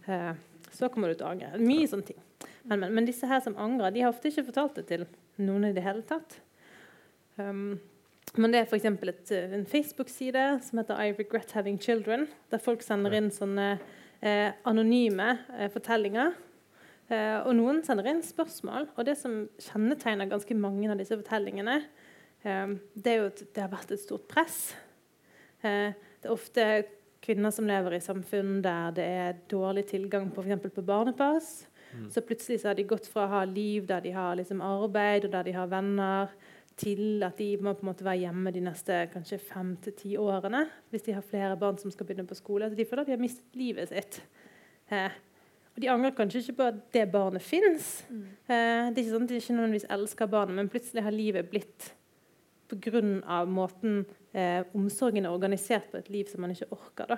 [0.07, 0.33] eh,
[0.73, 1.57] så kommer du til å angre.
[1.59, 2.21] Mye sånne ting.
[2.67, 5.05] Men, men, men disse her som angrer, de har ofte ikke fortalt det til
[5.39, 6.41] noen i det hele tatt.
[7.37, 7.79] Um,
[8.35, 8.85] men det er f.eks.
[9.31, 13.77] en Facebook-side som heter I Regret Having Children, der folk sender inn sånne
[14.19, 16.35] eh, anonyme eh, fortellinger.
[17.07, 18.89] Eh, og noen sender inn spørsmål.
[18.97, 21.79] Og det som kjennetegner ganske mange av disse fortellingene,
[22.43, 24.59] eh, det er jo at det har vært et stort press.
[25.63, 26.67] Eh, det er ofte
[27.23, 31.65] kvinner som lever i samfunn der det er dårlig tilgang på, eksempel på barnepass.
[32.11, 35.25] Så plutselig så har de gått fra å ha liv der de har liksom arbeid
[35.25, 36.33] og der de har venner,
[36.77, 40.15] til at de må på en måte være hjemme de neste kanskje fem til ti
[40.21, 42.67] årene hvis de har flere barn som skal begynne på skole.
[42.67, 44.19] Altså de føler at de har mistet livet sitt.
[44.93, 45.15] Eh,
[45.73, 47.89] og de angrer kanskje ikke på at det barnet fins.
[48.09, 51.49] Eh, det er ikke sånn at de ikke nødvendigvis elsker barnet, men plutselig har livet
[51.51, 51.91] blitt
[52.67, 53.45] pga.
[53.45, 57.13] måten eh, omsorgen er organisert på et liv som man ikke orker.
[57.13, 57.17] da.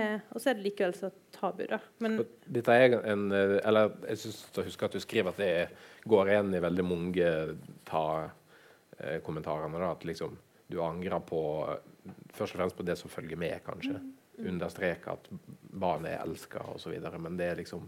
[0.00, 1.78] Eh, og så er det likevel så tabu, da.
[2.00, 5.68] Men Dette er en eh, Eller jeg synes jeg husker at du skriver at det
[6.08, 7.26] går igjen i veldig mange
[9.02, 9.78] ta-kommentarene.
[9.78, 11.42] da, At liksom du angrer på
[12.34, 14.00] Først og fremst på det som følger med, kanskje.
[14.42, 15.28] Understreke at
[15.70, 16.96] barnet er elska osv.
[16.98, 17.84] Men det er liksom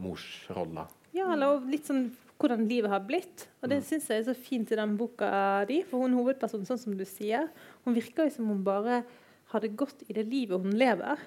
[0.00, 0.86] morsrolla.
[1.12, 2.06] Ja, eller litt sånn
[2.38, 3.48] hvordan livet har blitt.
[3.60, 5.28] Og det syns jeg er så fint i den boka
[5.68, 5.82] di.
[5.84, 7.50] For hun hovedpersonen, sånn som du sier,
[7.84, 9.02] hun virker jo som hun bare
[9.52, 11.20] har det godt i det livet hun lever.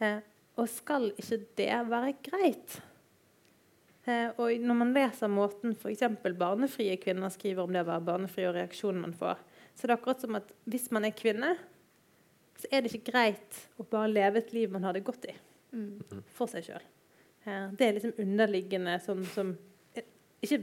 [0.00, 0.20] Eh,
[0.58, 2.80] og skal ikke det være greit?
[4.08, 6.06] Eh, og når man leser måten f.eks.
[6.38, 9.42] barnefrie kvinner skriver om det å være barnefri, og reaksjonen man får,
[9.74, 11.54] så det er akkurat som at hvis man er kvinne,
[12.60, 15.34] så er det ikke greit å bare leve et liv man har det godt i.
[15.76, 16.24] Mm.
[16.36, 16.86] For seg sjøl.
[17.44, 19.52] Eh, det er liksom underliggende sånn som
[19.96, 20.08] eh,
[20.44, 20.58] Ikke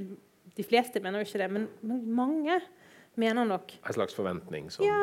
[0.57, 2.57] de fleste mener jo ikke det, men, men mange
[3.17, 4.97] mener nok En slags forventning som ja,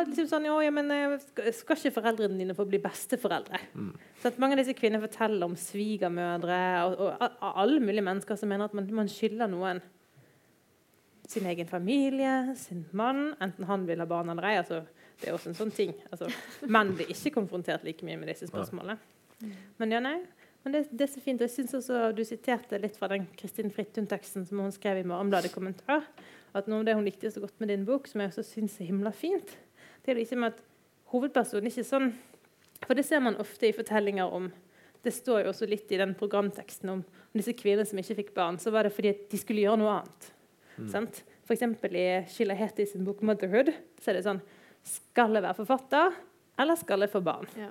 [0.00, 3.60] at liksom sånn, «Å, ja, men eh, skal ikke foreldrene dine få bli besteforeldre?
[3.74, 3.92] Mm.
[4.22, 8.40] Så at mange av disse kvinnene forteller om svigermødre og, og, og, alle mulige mennesker
[8.40, 9.82] som mener at man, man skylder noen
[11.28, 14.56] sin egen familie, sin mann, enten han vil ha barn eller ei.
[14.62, 14.80] Altså,
[15.20, 15.92] det er også en sånn ting.
[16.08, 16.30] Altså,
[16.70, 18.96] menn blir ikke konfrontert like mye med disse spørsmålene.
[19.78, 20.16] Men ja, nei.
[20.64, 21.40] Men det, det er så fint.
[21.44, 25.52] Jeg synes også Du siterte litt fra den Kristin Frittun-teksten som hun skrev i Morgenbladet
[25.54, 26.06] kommentar.
[26.56, 28.78] At noe av det hun likte så godt med din bok, som jeg også syns
[28.80, 29.52] er himla fint,
[30.08, 30.62] det er liksom at
[31.12, 32.08] hovedpersonen ikke sånn
[32.86, 34.46] For det ser man ofte i fortellinger om
[35.04, 38.32] Det står jo også litt i den programteksten om, om disse kvinnene som ikke fikk
[38.34, 38.56] barn.
[38.58, 40.30] Så var det fordi de skulle gjøre noe annet.
[40.90, 41.20] Sant?
[41.46, 44.40] For eksempel i Sheila Heti sin bok 'Motherhood' så er det sånn
[44.82, 46.18] Skal jeg være forfatter,
[46.58, 47.46] eller skal jeg få barn?
[47.58, 47.70] Ja.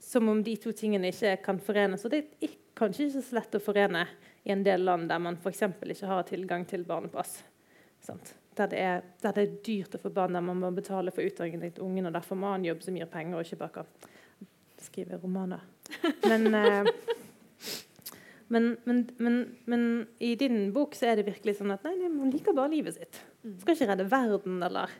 [0.00, 2.04] Som om de to tingene ikke kan forenes.
[2.06, 4.06] Og det er kanskje ikke så lett å forene
[4.44, 5.62] i en del land der man f.eks.
[5.84, 7.42] ikke har tilgang til barnepass.
[8.00, 8.36] Sant?
[8.56, 11.26] Der, det er, der det er dyrt å få barn, der man må betale for
[11.26, 13.84] utdanningen til ungen, og derfor må ha en jobb som gir penger, og ikke bare
[14.80, 15.64] skrive romaner.
[16.24, 16.88] Men, eh,
[18.54, 19.36] men, men, men,
[19.68, 19.84] men
[20.24, 22.96] i din bok så er det virkelig sånn at nei, nei, man liker bare livet
[22.96, 23.20] sitt.
[23.60, 24.94] Skal ikke redde verden eller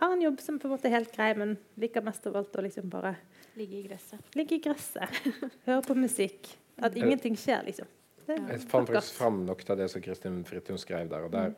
[0.00, 2.56] ha en jobb som på en måte er helt grei, men liker mest av alt
[2.56, 3.16] å liksom bare
[3.58, 4.28] Ligge i gresset.
[4.38, 5.24] ligge i gresset,
[5.66, 6.52] høre på musikk.
[6.80, 7.88] At ingenting skjer, liksom.
[8.24, 11.26] Det er Jeg fant faktisk fram noe av det som Kristin Fridtun skrev der.
[11.26, 11.56] og der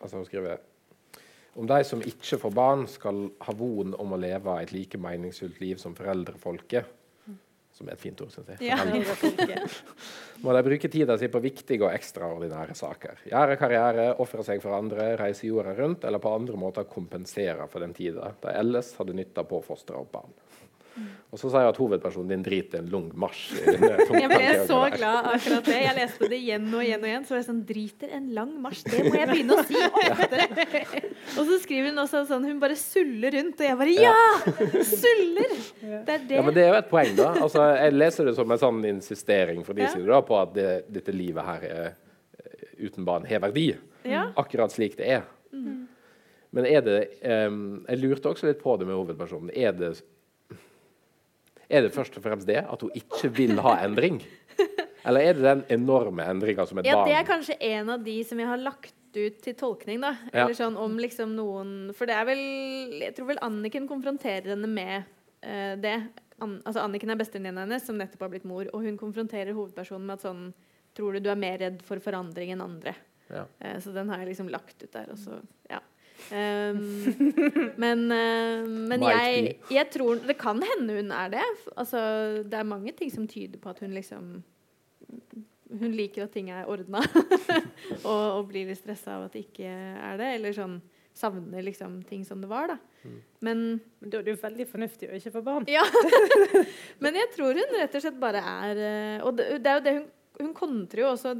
[0.00, 0.62] altså hun skriver
[1.54, 5.60] Om de som ikke får barn, skal ha von om å leve et like meningsfullt
[5.62, 6.88] liv som foreldrefolket,
[7.74, 8.68] som er et fint ord, syns jeg.
[8.70, 9.62] Ja.
[10.44, 13.22] Må de bruke tida si på viktige og ekstraordinære saker.
[13.30, 17.82] Gjøre karriere, ofre seg for andre, reise jorda rundt eller på andre måter kompensere for
[17.82, 20.34] den tida de ellers hadde nytta på å fostre opp barn.
[21.34, 23.56] Og så sa jeg at hovedpersonen din driter en lang marsj.
[24.14, 25.78] Jeg ble så glad akkurat det.
[25.82, 27.24] Jeg leste det igjen og igjen og igjen.
[27.26, 28.84] Så var jeg sånn Driter en lang marsj.
[28.92, 30.46] Det må jeg begynne å si oftere.
[31.34, 34.14] Og så skriver hun også sånn Hun bare suller rundt, og jeg bare Ja!
[34.92, 35.56] Suller!
[35.82, 36.38] Det er det.
[36.38, 37.32] Ja, men Det er jo et poeng, da.
[37.42, 39.90] Altså, jeg leser det som en sånn insistering fra de Ja.
[39.96, 41.90] sider da, på at det, dette livet her er,
[42.38, 43.72] eh, uten barn har verdi.
[44.06, 44.28] Ja.
[44.38, 45.26] Akkurat slik det er.
[46.54, 46.98] Men er det
[47.50, 49.50] um, Jeg lurte også litt på det med hovedpersonen.
[49.58, 49.96] Er det,
[51.74, 54.20] er det først og fremst det at hun ikke vil ha endring?
[55.04, 58.04] Eller er det den enorme endringa som et Ja, barn det er kanskje en av
[58.04, 60.14] de som jeg har lagt ut til tolkning, da.
[60.32, 60.44] Ja.
[60.44, 62.44] Eller sånn om liksom noen For det er vel
[62.98, 65.04] Jeg tror vel Anniken konfronterer henne med
[65.44, 65.98] uh, det.
[66.42, 70.08] An, altså Anniken er bestevenninna hennes, som nettopp har blitt mor, og hun konfronterer hovedpersonen
[70.08, 70.46] med at sånn
[70.94, 72.92] Tror du du er mer redd for forandring enn andre?
[73.28, 73.48] Ja.
[73.60, 75.82] Uh, så den har jeg liksom lagt ut der, og så Ja.
[76.32, 76.78] Um,
[77.82, 81.44] men uh, men jeg, jeg tror Det kan hende hun er det.
[81.76, 82.00] Altså,
[82.44, 84.42] det er mange ting som tyder på at hun liksom
[85.74, 87.02] Hun liker at ting er ordna,
[88.08, 90.28] og, og blir litt stressa av at det ikke er det.
[90.38, 90.78] Eller sånn
[91.14, 92.76] savner liksom ting som det var, da.
[93.04, 93.18] Mm.
[93.46, 93.58] Men
[94.00, 95.66] Men da er det jo veldig fornuftig å ikke få barn.
[95.70, 95.84] ja.
[97.04, 99.84] Men jeg tror hun rett og slett bare er eh, Og det, det er jo
[99.84, 100.06] det hun
[100.40, 101.34] Hun kontrer jo også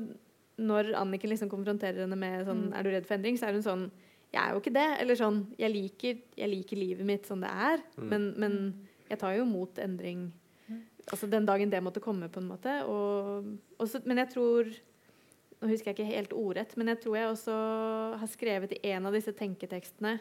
[0.62, 3.38] når Anniken liksom konfronterer henne med sånn Er du redd for endring?
[3.38, 3.88] Så er hun sånn
[4.35, 4.87] Jeg er jo ikke det.
[5.01, 8.09] Eller sånn Jeg liker, jeg liker livet mitt som det er, Mm.
[8.11, 8.57] men, men
[9.11, 10.33] jeg tar jo imot endring
[11.12, 12.73] Altså den dagen det måtte komme, på en måte.
[12.88, 13.44] Og,
[13.79, 14.64] og så- men jeg tror
[15.61, 19.07] Nå husker jeg ikke helt ordrett, men jeg tror jeg også har skrevet i en
[19.07, 20.18] av disse tenketekstene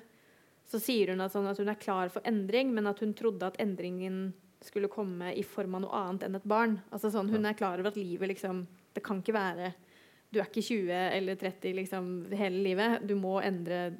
[0.69, 3.43] så sier hun at, sånn at hun er klar for endring, men at hun trodde
[3.43, 6.78] at endringen skulle komme i form av noe annet enn et barn.
[6.93, 9.73] Altså sånn, Hun er klar over at livet liksom Det kan ikke være
[10.34, 13.04] Du er ikke 20 eller 30 liksom hele livet.
[13.08, 13.91] Du må endre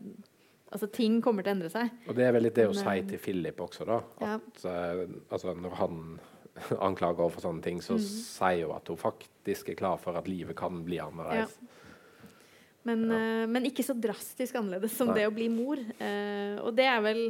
[0.74, 1.92] Altså ting kommer til å endre seg.
[2.10, 4.00] Og det er vel litt det å si eh, til Philip også, da.
[4.24, 4.32] Ja.
[4.42, 6.00] At eh, altså, når han
[6.88, 8.08] anklager henne for sånne ting, så Mm.
[8.10, 11.54] sier hun at hun faktisk er klar for at livet kan bli annerledes.
[12.90, 13.46] Men, ja.
[13.54, 15.20] men ikke så drastisk annerledes som Nei.
[15.22, 15.78] det å bli mor.
[15.78, 17.22] Eh, og det er vel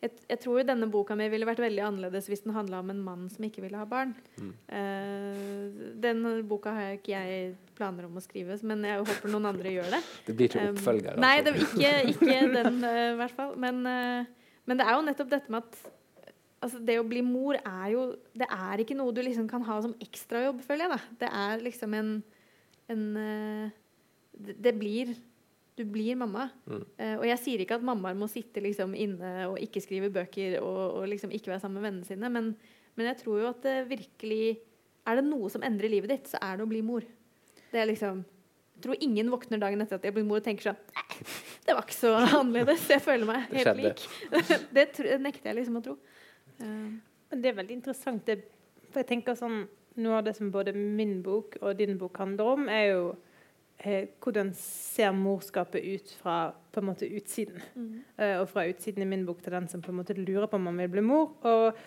[0.00, 2.92] jeg, jeg tror jo denne boka mi ville vært veldig annerledes hvis den handla om
[2.92, 4.14] en mann som ikke ville ha barn.
[4.40, 4.52] Mm.
[4.72, 9.76] Uh, den boka har ikke jeg planer om å skrive, men jeg håper noen andre
[9.76, 10.02] gjør det.
[10.26, 11.20] Det blir ikke Um, oppfølger.
[11.20, 11.52] Nei, altså.
[11.52, 13.54] det, ikke, ikke den eh, i hvert fall.
[13.60, 15.80] Men, uh, men det er jo nettopp dette med at
[16.64, 18.04] altså, det å bli mor er jo
[18.36, 20.92] Det er ikke noe du liksom kan ha som ekstrajobb, føler jeg.
[20.96, 21.16] da.
[21.24, 22.12] Det er liksom en,
[22.92, 23.78] en eh,
[24.40, 25.14] det, det blir
[25.80, 26.50] Du blir mamma.
[26.68, 26.82] Mm.
[27.00, 30.58] Uh, og jeg sier ikke at mammaer må sitte liksom inne og ikke skrive bøker
[30.60, 32.52] og, og liksom ikke være sammen med vennene sine, men,
[32.98, 34.58] men jeg tror jo at det virkelig
[35.08, 37.06] Er det noe som endrer livet ditt, så er det å bli mor.
[37.70, 38.20] Det er liksom
[38.80, 40.78] jeg tror ingen våkner dagen etter at de har blitt mor og tenker sånn
[41.66, 42.86] det var ikke så annerledes.
[42.88, 44.04] Jeg føler meg helt lik.
[44.76, 45.96] det tr nekter jeg liksom å tro.
[46.62, 46.96] Uh.
[47.30, 48.24] Men det er veldig interessant.
[48.26, 48.38] Det,
[48.88, 49.62] for jeg tenker sånn,
[50.00, 53.00] Noe av det som både min bok og din bok handler om, er jo
[53.80, 57.62] hvordan ser morskapet ut fra på en måte utsiden.
[58.18, 60.58] Eh, og fra utsiden i min bok til den som på en måte lurer på
[60.58, 61.32] om man vil bli mor.
[61.48, 61.78] Og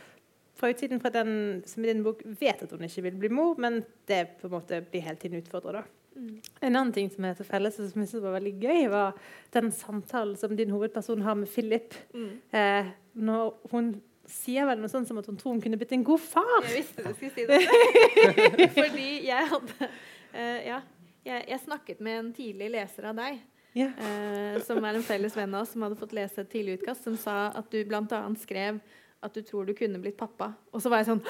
[0.58, 3.60] fra utsiden fra den som i din bok vet at hun ikke vil bli mor,
[3.62, 5.84] men det på en måte blir hele tiden utfordra.
[6.16, 6.42] mm.
[6.62, 9.14] En annen ting som er til felles, og som jeg synes var veldig gøy, var
[9.54, 11.94] den samtalen som din hovedperson har med Philip.
[12.14, 12.42] Mm.
[12.54, 13.94] Uh, når hun
[14.30, 16.64] sier vel noe sånt som at hun tror hun kunne blitt en god far.
[16.64, 18.70] Jeg visste du skulle si det.
[18.82, 19.90] Fordi jeg hadde
[20.34, 20.82] uh, Ja.
[21.26, 23.40] Jeg, jeg snakket med en tidlig leser av deg,
[23.74, 23.88] Ja.
[23.98, 27.04] eh, som er en felles venn av oss, som hadde fått lese et tidlig utkast,
[27.08, 28.04] som sa at du bl.a.
[28.42, 28.82] skrev
[29.24, 30.52] at du tror du kunne blitt pappa.
[30.74, 31.24] Og så var jeg sånn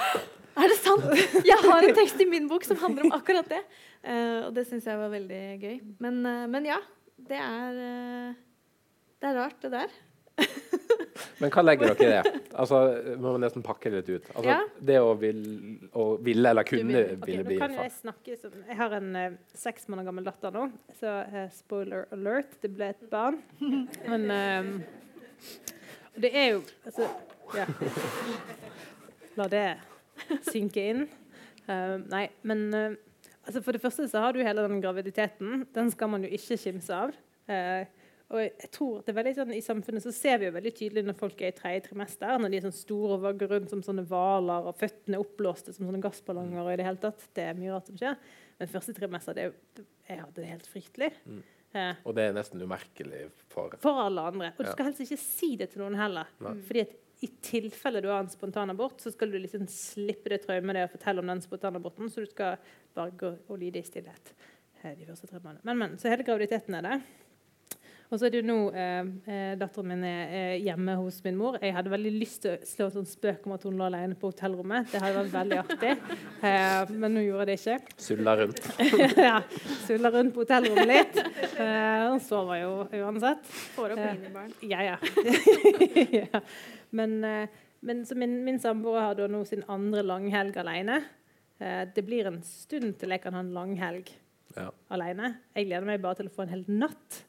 [0.58, 1.06] Er det sant?!
[1.45, 3.62] Jeg har en tekst i min bok som handler om akkurat det!
[4.03, 5.77] Eh, og det syns jeg var veldig gøy.
[6.03, 6.79] Men, eh, men ja.
[7.23, 8.34] Det er eh,
[9.21, 9.93] Det er rart, det der.
[11.41, 12.41] Men hva legger dere i det?
[12.58, 12.80] Altså,
[13.21, 14.30] må man nesten pakke det litt ut.
[14.36, 14.58] Altså, Ja.
[14.89, 15.39] Det å, vil,
[15.93, 17.88] å ville eller kunne vil- okay, ville nå bli kan jo far.
[17.89, 20.65] jeg snakke som Jeg har en eh, seks måneder gammel datter nå,
[20.99, 23.39] så eh, spoiler alert, det ble et barn.
[24.10, 24.73] Men eh,
[26.23, 27.08] det er jo Altså,
[27.58, 27.65] ja.
[29.38, 29.65] La det
[30.45, 31.04] synke inn.
[31.63, 32.95] Uh, nei, men uh,
[33.47, 35.63] altså for det første så har du hele den graviditeten.
[35.73, 37.13] Den skal man jo ikke kimse av.
[37.49, 37.86] Eh,
[38.33, 41.03] og jeg tror det er veldig sånn, I samfunnet så ser vi jo veldig tydelig
[41.05, 43.81] når folk er i tredje trimester, når de er sånn store og vagger rundt som
[43.85, 46.59] sånne hvaler, og føttene er oppblåste som sånne gassballonger.
[46.65, 47.27] og i Det hele tatt.
[47.33, 48.17] Det er mye rart som skjer.
[48.59, 51.11] Men første trimester det, er jo- det, Jeg hadde det helt fryktelig.
[51.27, 51.43] Mm.
[51.75, 54.47] Eh, Og det er nesten umerkelig for for alle andre.
[54.57, 54.71] Og du Ja.
[54.73, 56.27] skal helst ikke si det til noen heller.
[56.41, 56.53] Nei.
[56.61, 56.89] Fordi at
[57.23, 60.91] i tilfelle du har en spontanabort, så skal du liksom slippe det traumet det å
[60.91, 62.57] fortelle om den spontanaborten, så du skal
[62.93, 64.33] bare gå og lide i stillhet
[64.83, 65.63] eh, de første tre månedene.
[65.63, 65.91] Men, men.
[65.97, 67.01] Så hele graviditeten er det.
[68.11, 71.55] Og så er det jo nå eh, eh, Datteren min er hjemme hos min mor.
[71.63, 74.17] Jeg hadde veldig lyst til å slå en sånn spøk om at hun lå alene
[74.19, 74.91] på hotellrommet.
[74.91, 75.95] Det hadde vært veldig artig.
[76.43, 77.93] Eh, men nå gjorde jeg det ikke.
[78.09, 78.65] sulla rundt.
[79.29, 79.37] ja,
[79.87, 81.19] Sulla rundt på hotellrommet litt.
[81.55, 83.45] Eh, Hun sover jo uansett.
[83.77, 84.51] Får opp Eh, minibarn.
[84.67, 84.97] Ja, ja.
[86.19, 86.41] ja.
[86.91, 87.47] Men, eh,
[87.81, 90.99] men så min, min samboer har da nå sin andre langhelg alene.
[91.63, 94.11] Eh, Det blir en stund til jeg kan ha en langhelg
[94.57, 94.67] Ja.
[94.93, 95.37] alene.
[95.55, 97.23] Jeg gleder meg bare til å få en hel natt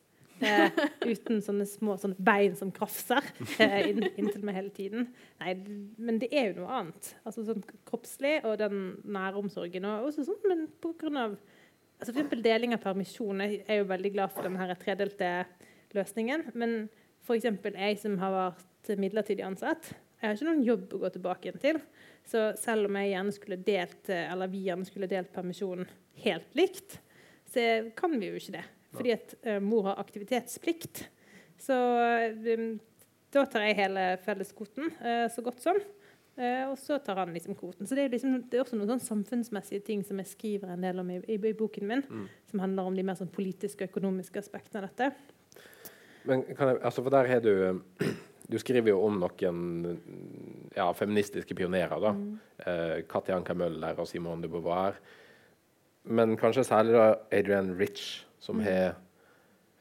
[0.44, 0.78] eh,
[1.11, 3.24] uten sånne små sånne bein som krafser
[3.62, 5.09] eh, inn, inntil meg hele tiden.
[5.42, 5.57] Nei,
[5.96, 7.11] men det er jo noe annet.
[7.24, 9.88] Altså sånn kroppslig og den nære omsorgen.
[9.90, 11.37] Og også sånn, men på grunn av
[11.98, 13.44] altså for eksempel deling av permisjon.
[13.44, 15.35] Jeg er jo veldig glad for denne tredelte
[15.96, 16.50] løsningen.
[16.59, 16.85] Men
[17.24, 21.09] for eksempel jeg som har vært midlertidig ansatt, jeg har ikke noen jobb å gå
[21.14, 21.78] tilbake igjen til.
[22.24, 25.88] Så selv om jeg gjerne skulle delt, eller vi gjerne skulle delt permisjonen
[26.24, 26.98] helt likt,
[27.52, 27.64] så
[27.96, 28.64] kan vi jo ikke det.
[28.94, 31.04] Fordi at uh, mor har aktivitetsplikt.
[31.61, 32.80] Så um,
[33.35, 35.78] da tar jeg hele felleskvoten uh, så godt som.
[36.35, 37.87] Uh, og så tar han liksom kvoten.
[37.87, 40.98] Så det er, liksom, det er også noen samfunnsmessige ting som jeg skriver en del
[41.02, 42.26] om i, i, i boken min, Mm.
[42.50, 45.12] som handler om de mer sånn politiske og økonomiske aspektene av dette.
[46.24, 47.52] Men kan jeg, altså for der har du
[48.44, 49.94] Du skriver jo om noen
[50.76, 51.96] ja, feministiske pionerer.
[51.96, 52.11] da.
[52.12, 52.35] Mm.
[52.59, 54.98] Eh, Katja Anka Møller og Simone de Beauvoir.
[56.04, 58.64] Men kanskje særlig da Adrian Rich, som Mm.
[58.68, 58.94] har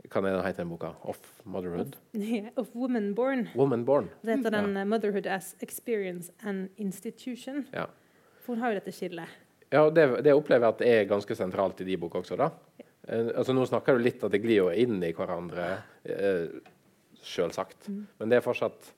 [0.10, 0.94] Hva er heter den boka?
[1.08, 1.96] Of Motherhood?
[2.60, 3.48] Of Woman Born.
[3.56, 4.10] Woman Born.
[4.24, 4.84] Det heter den ja.
[4.84, 7.66] 'Motherhood as Experience and Institution'.
[7.74, 7.86] Ja.
[8.44, 9.30] For hun har jo dette skillet.
[9.72, 12.36] Ja, og det, det opplever jeg at det er ganske sentralt i de boka også.
[12.38, 12.50] da.
[13.08, 15.70] Eh, altså Nå snakker du litt at det glir jo inn i hverandre,
[16.06, 16.60] eh,
[17.24, 17.88] selvsagt.
[17.90, 18.04] Mm.
[18.20, 18.92] Men det er fortsatt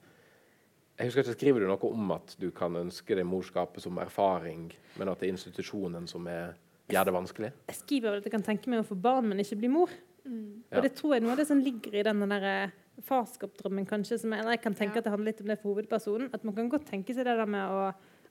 [0.97, 4.69] Jeg husker ikke, Skriver du noe om at du kan ønske deg morskapet som erfaring,
[4.97, 6.53] men at det er institusjonen som er,
[6.91, 7.51] gjør det vanskelig?
[7.71, 9.91] Jeg skriver at jeg kan tenke meg å få barn, men ikke bli mor.
[10.25, 10.63] Mm.
[10.71, 10.77] Ja.
[10.77, 12.73] Og det tror jeg noe av det som ligger i den der eh,
[13.09, 14.19] farskapsdrømmen, kanskje.
[14.21, 15.03] Som jeg, jeg kan tenke Ja.
[15.03, 16.31] at det handler litt om det for hovedpersonen.
[16.33, 17.85] At man kan godt tenke seg det der med å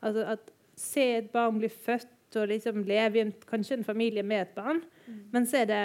[0.04, 4.24] altså at se et barn bli født og liksom leve i en, kanskje en familie
[4.26, 4.80] med et barn.
[5.32, 5.82] Men så er det,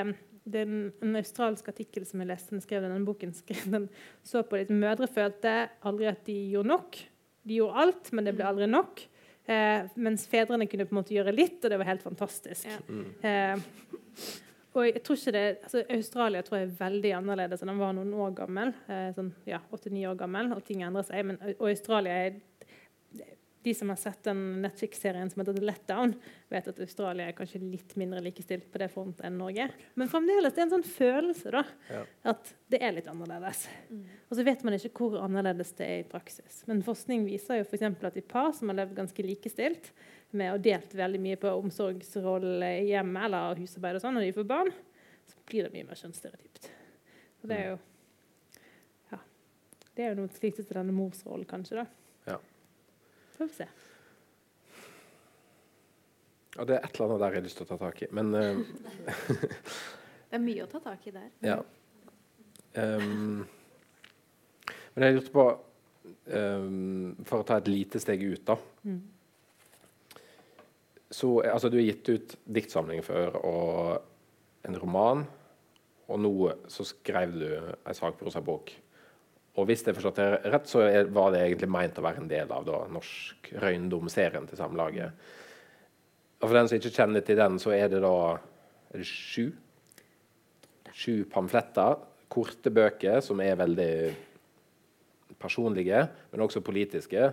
[0.50, 3.86] det er en, en australsk artikkel som jeg leste, den skrev denne boken, skrev den,
[4.26, 6.98] så på litt mødre følte aldri at de gjorde nok.
[7.46, 9.06] De gjorde alt, men det ble aldri nok.
[9.50, 12.68] Eh, mens fedrene kunne på en måte gjøre litt, og det var helt fantastisk.
[12.70, 12.78] Ja.
[12.86, 13.08] Mm.
[13.26, 14.28] Eh,
[14.78, 17.96] og jeg tror ikke det, altså Australia tror jeg er veldig annerledes enn den var
[17.98, 18.74] noen år gammel.
[18.86, 21.26] Eh, sånn, ja, 89 år gammel, og ting endrer seg.
[21.26, 22.38] Men, og Australia er
[23.64, 26.14] De som har sett den Netflix-serien som heter The Letdown,
[26.48, 29.66] vet at Australia er kanskje litt mindre likestilt på det front enn Norge.
[30.00, 32.06] Men fremdeles det er en sånn følelse da, Ja.
[32.32, 33.66] at det er litt annerledes.
[33.90, 34.06] Mm.
[34.30, 36.62] Og så vet man ikke hvor annerledes det er i praksis.
[36.72, 37.84] Men forskning viser jo f.eks.
[37.84, 39.92] at i par som har levd ganske likestilt,
[40.32, 44.34] med og delt veldig mye på omsorgsrolle i hjemmet eller husarbeid og sånn, når de
[44.40, 44.72] får barn,
[45.26, 46.70] så blir det mye mer kjønnsstereotypt.
[47.42, 47.80] Så det er jo
[49.12, 49.20] ja,
[49.96, 51.82] det er jo noe slikt til denne morsrollen, kanskje.
[51.82, 51.88] da.
[53.40, 53.66] Får vi se.
[56.58, 58.10] Ja, det er et eller annet der jeg har lyst til å ta tak i.
[58.18, 58.58] Men uh,
[60.30, 61.30] Det er mye å ta tak i der.
[61.46, 61.62] ja.
[62.76, 63.48] Um,
[64.94, 65.44] men jeg lurte på
[66.30, 68.58] um, For å ta et lite steg ut, da.
[68.84, 69.00] Mm.
[71.10, 75.24] Så altså, Du har gitt ut diktsamlinger før og en roman.
[76.12, 76.36] Og nå
[76.68, 78.76] så skrev du en sakprosabok.
[79.60, 82.52] Og hvis jeg forstått det rett, så var det egentlig meint å være en del
[82.56, 85.26] av da, Norsk Røyndom-serien til Samlaget.
[86.40, 88.16] Og For den som ikke kjenner til den, så er det da
[88.94, 89.52] er det sju
[91.00, 92.00] Sju pamfletter.
[92.28, 93.94] Korte bøker som er veldig
[95.40, 97.30] personlige, men også politiske.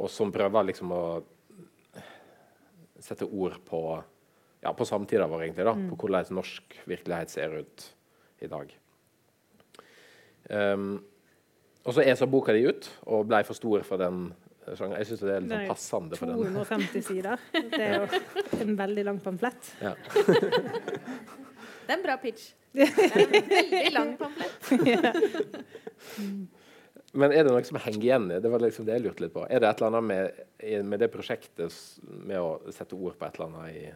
[0.00, 1.02] Og som prøver liksom å
[3.02, 3.80] sette ord på
[4.62, 7.84] ja, på samtida vår, egentlig, da, på hvordan norsk virkelighet ser ut
[8.42, 8.72] i dag.
[10.48, 11.04] Um,
[11.86, 14.28] og så esa boka di ut og ble for stor for den
[14.74, 14.98] sjangeren.
[14.98, 16.36] Jeg syns det er litt sånn passende for den.
[16.42, 17.42] 250 sider.
[17.76, 18.06] Det er jo
[18.64, 19.72] en veldig lang pamflett.
[19.82, 19.92] Ja.
[20.26, 22.48] Det er en bra pitch.
[22.76, 24.64] Det er en veldig lang pamflett.
[27.16, 28.26] Men er det noe som henger igjen?
[28.42, 29.46] Det var liksom det jeg lurte litt på.
[29.46, 30.42] Er det et eller annet med,
[30.90, 33.86] med det prosjektet med å sette ord på et eller annet i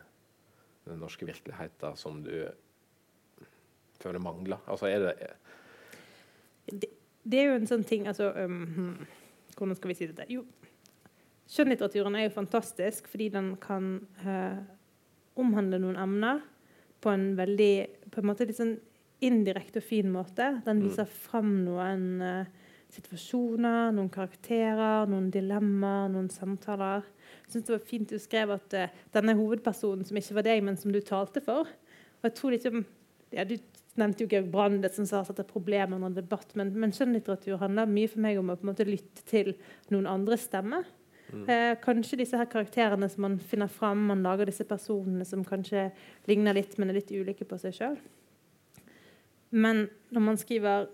[0.88, 2.46] den norske virkeligheten som du
[4.00, 4.62] føler mangler?
[4.70, 5.14] Altså er det
[6.70, 6.88] det,
[7.24, 8.94] det er jo en sånn ting altså, um,
[9.56, 10.24] Hvordan skal vi si dette?
[10.32, 10.44] Jo,
[11.50, 14.60] skjønnlitteraturen er jo fantastisk fordi den kan uh,
[15.40, 16.40] omhandle noen emner
[17.00, 17.74] på en veldig
[18.12, 18.78] på en måte litt sånn
[19.24, 20.46] indirekte og fin måte.
[20.64, 27.04] Den viser fram noen uh, situasjoner, noen karakterer, noen dilemmaer, noen samtaler.
[27.44, 30.64] Jeg synes det var fint du skrev at uh, denne hovedpersonen som ikke var deg,
[30.64, 31.68] men som du talte for
[32.20, 32.84] og jeg tror liksom,
[33.32, 33.56] ja, Du
[34.00, 37.60] nevnte jo Georg Brandes som sa at det er problemer under debatt, men, men skjønnlitteratur
[37.60, 39.52] handler mye for meg om å på en måte lytte til
[39.92, 40.82] noen andres stemme.
[41.30, 41.44] Mm.
[41.46, 45.88] Eh, kanskje disse her karakterene som man finner fram, man lager disse personene som kanskje
[46.30, 48.00] ligner litt, men er litt ulike på seg sjøl.
[49.50, 50.88] Men når man skriver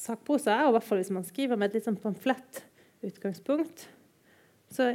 [0.00, 3.86] sakprosa, og i hvert fall hvis man skriver med et litt sånn pamflettutgangspunkt,
[4.72, 4.94] så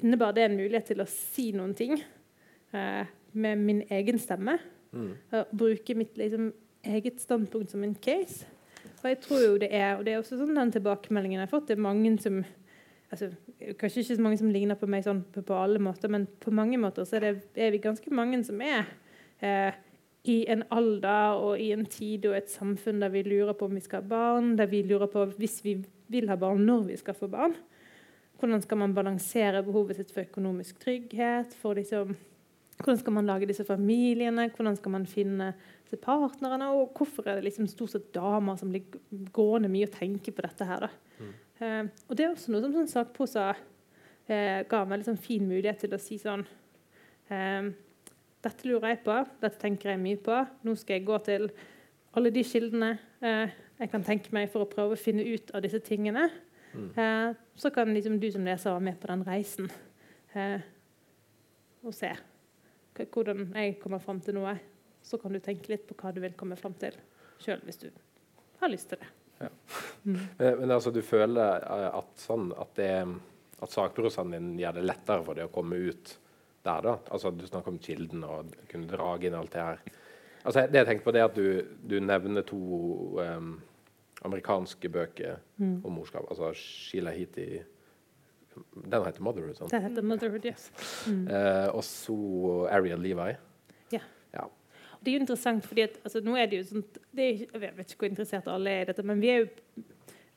[0.00, 3.04] innebar det en mulighet til å si noen ting eh,
[3.36, 4.58] med min egen stemme.
[4.96, 5.10] Mm.
[5.52, 6.46] bruke mitt liksom,
[6.86, 8.46] eget standpunkt som en case.
[9.02, 11.52] Og jeg tror jo det er, og det er også sånn den tilbakemeldingen jeg har
[11.52, 12.40] fått, det er mange som
[13.10, 13.30] altså,
[13.80, 16.52] Kanskje ikke så mange som ligner på meg sånn på, på alle måter, men på
[16.54, 18.82] mange måter så er, det, er vi ganske mange som er
[19.40, 19.78] eh,
[20.28, 23.78] i en alder og i en tid og et samfunn der vi lurer på om
[23.78, 25.78] vi skal ha barn, der vi lurer på hvis vi
[26.12, 27.54] vil ha barn, når vi skal få barn.
[28.36, 31.54] Hvordan skal man balansere behovet sitt for økonomisk trygghet?
[31.56, 32.16] For liksom,
[32.76, 34.50] hvordan skal man lage disse familiene?
[34.52, 35.52] Hvordan skal man finne
[35.84, 36.68] disse partnerne?
[36.76, 38.84] Og hvorfor er det liksom stort sett damer som blir
[39.32, 40.88] gående mye og tenker på dette her?
[41.18, 41.32] Mm.
[41.60, 43.48] Eh, og det er også noe som sånn sakprosa
[44.28, 46.44] eh, ga meg liksom fin mulighet til å si sånn
[47.32, 47.72] eh,
[48.46, 50.36] Dette lurer jeg på, dette tenker jeg mye på.
[50.62, 51.48] Nå skal jeg gå til
[52.14, 52.92] alle de kildene
[53.24, 56.28] eh, jeg kan tenke meg for å prøve å finne ut av disse tingene.
[56.76, 56.86] Mm.
[56.92, 59.72] Eh, så kan liksom du som leser være med på den reisen
[60.36, 60.60] eh,
[61.82, 62.12] og se
[63.04, 64.56] hvordan jeg kommer fram til noe.
[65.06, 66.96] Så kan du tenke litt på hva du vil komme fram til
[67.42, 67.88] sjøl, hvis du
[68.60, 69.10] har lyst til det.
[69.38, 69.50] Ja.
[70.02, 70.20] Mm.
[70.38, 72.90] Men, men, altså, du føler eh, at, sånn, at, det,
[73.62, 76.16] at sakprosaen din gjør det lettere for deg å komme ut
[76.64, 76.82] der?
[76.88, 76.96] da?
[77.12, 79.86] Altså, Du snakker om kilden og kunne dra inn alt det her.
[80.46, 82.60] Altså, det jeg tenkte på det er at du, du nevner to
[83.20, 83.56] um,
[84.26, 85.80] amerikanske bøker mm.
[85.84, 86.26] om morskap.
[86.30, 87.60] Altså Sheila Heaty
[88.56, 89.58] Den heter 'Motherhood'?
[89.58, 89.72] Sånn.
[89.72, 90.70] Den heter 'Motherhood', yes.
[91.06, 91.26] Mm.
[91.28, 92.16] Uh, og så
[92.72, 93.34] Ariel Levi.
[93.92, 94.00] Ja.
[94.34, 94.46] ja.
[95.00, 96.84] Det er jo interessant, fordi at, altså, nå er det jo sånn
[97.16, 99.84] Jeg vet ikke hvor interessert alle er i dette, men vi er jo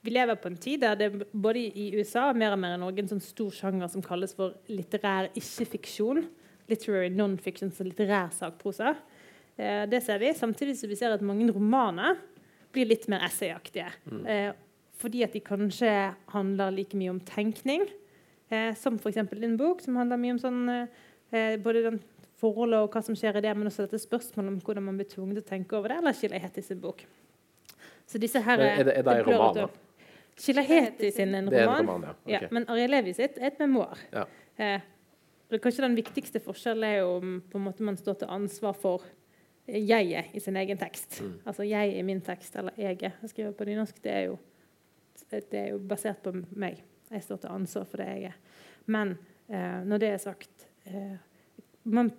[0.01, 2.80] vi lever på en tid der det både i USA og mer og mer i
[2.80, 6.24] Norge en sånn stor sjanger som kalles for litterær ikke-fiksjon.
[6.72, 8.93] Literary non-fiction, så litterær sakprosa.
[9.57, 10.32] Eh, det ser vi.
[10.38, 12.22] Samtidig som vi ser at mange romaner
[12.72, 13.89] blir litt mer essayaktige.
[14.07, 14.24] Mm.
[14.24, 14.51] Eh,
[14.99, 15.91] fordi at de kanskje
[16.32, 17.84] handler like mye om tenkning,
[18.50, 19.22] eh, som f.eks.
[19.34, 22.02] din bok, som handler mye om sånn, eh, både den
[22.39, 25.10] forholdet og hva som skjer i det, men også dette spørsmålet om hvordan man blir
[25.10, 27.04] tvunget til å tenke over det, eller i sin bok.
[28.10, 29.68] Så disse her, er det, er det en roman, da?
[30.39, 30.58] Sin
[31.36, 32.14] en roman, en roman ja.
[32.24, 32.34] Okay.
[32.34, 32.47] ja.
[32.56, 34.00] men Ariel Levi sitt er et memoar.
[34.14, 34.24] Ja.
[34.56, 34.86] Eh,
[35.60, 39.04] kanskje den viktigste forskjellen er jo om på en måte man står til ansvar for
[39.70, 41.20] jeget i sin egen tekst.
[41.22, 41.34] Mm.
[41.45, 43.20] Altså jeg i min tekst, eller eget.
[43.22, 44.00] Jeg skriver på nynorsk.
[44.04, 44.39] Det er, jo,
[45.30, 46.82] det er jo basert på meg.
[47.10, 48.39] Jeg står til ansvar for det jeg er.
[48.89, 49.16] Men
[49.49, 51.16] eh, når det er sagt eh,
[51.89, 52.12] man,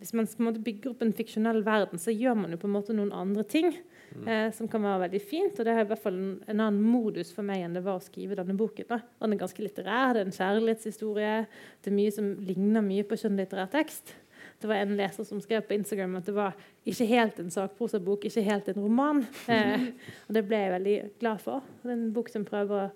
[0.00, 2.96] Hvis man måte bygger opp en fiksjonell verden, så gjør man jo på en måte
[2.96, 4.26] noen andre ting mm.
[4.26, 5.58] eh, som kan være veldig fint.
[5.58, 8.00] Og det er i hvert fall en, en, annen modus for meg enn det var
[8.00, 8.88] å skrive denne boken.
[8.90, 9.00] Da.
[9.22, 11.36] Den er ganske litterær, det er en kjærlighetshistorie.
[11.80, 14.16] Det er mye som ligner mye på skjønnlitterær tekst.
[14.62, 18.26] Det var en leser som skrev på Instagram at det var ikke helt en sakprosabok,
[18.28, 19.24] ikke helt en roman.
[19.50, 19.88] Eh,
[20.26, 21.66] og det ble jeg veldig glad for.
[21.82, 22.90] Det er en bok som prøver å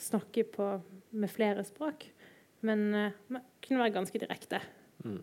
[0.00, 0.68] snakke på,
[1.12, 2.06] med flere språk,
[2.64, 4.60] men man kunne være ganske direkte.
[5.04, 5.18] Mm.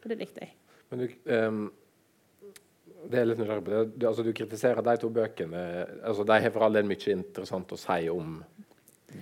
[0.00, 0.56] Og det likte jeg.
[0.90, 1.60] Men du, um,
[3.10, 3.82] det er litt nysgjerrig på det.
[3.94, 5.64] Du, altså, du kritiserer de to bøkene.
[6.02, 8.40] Altså, de har for all del mye interessant å si om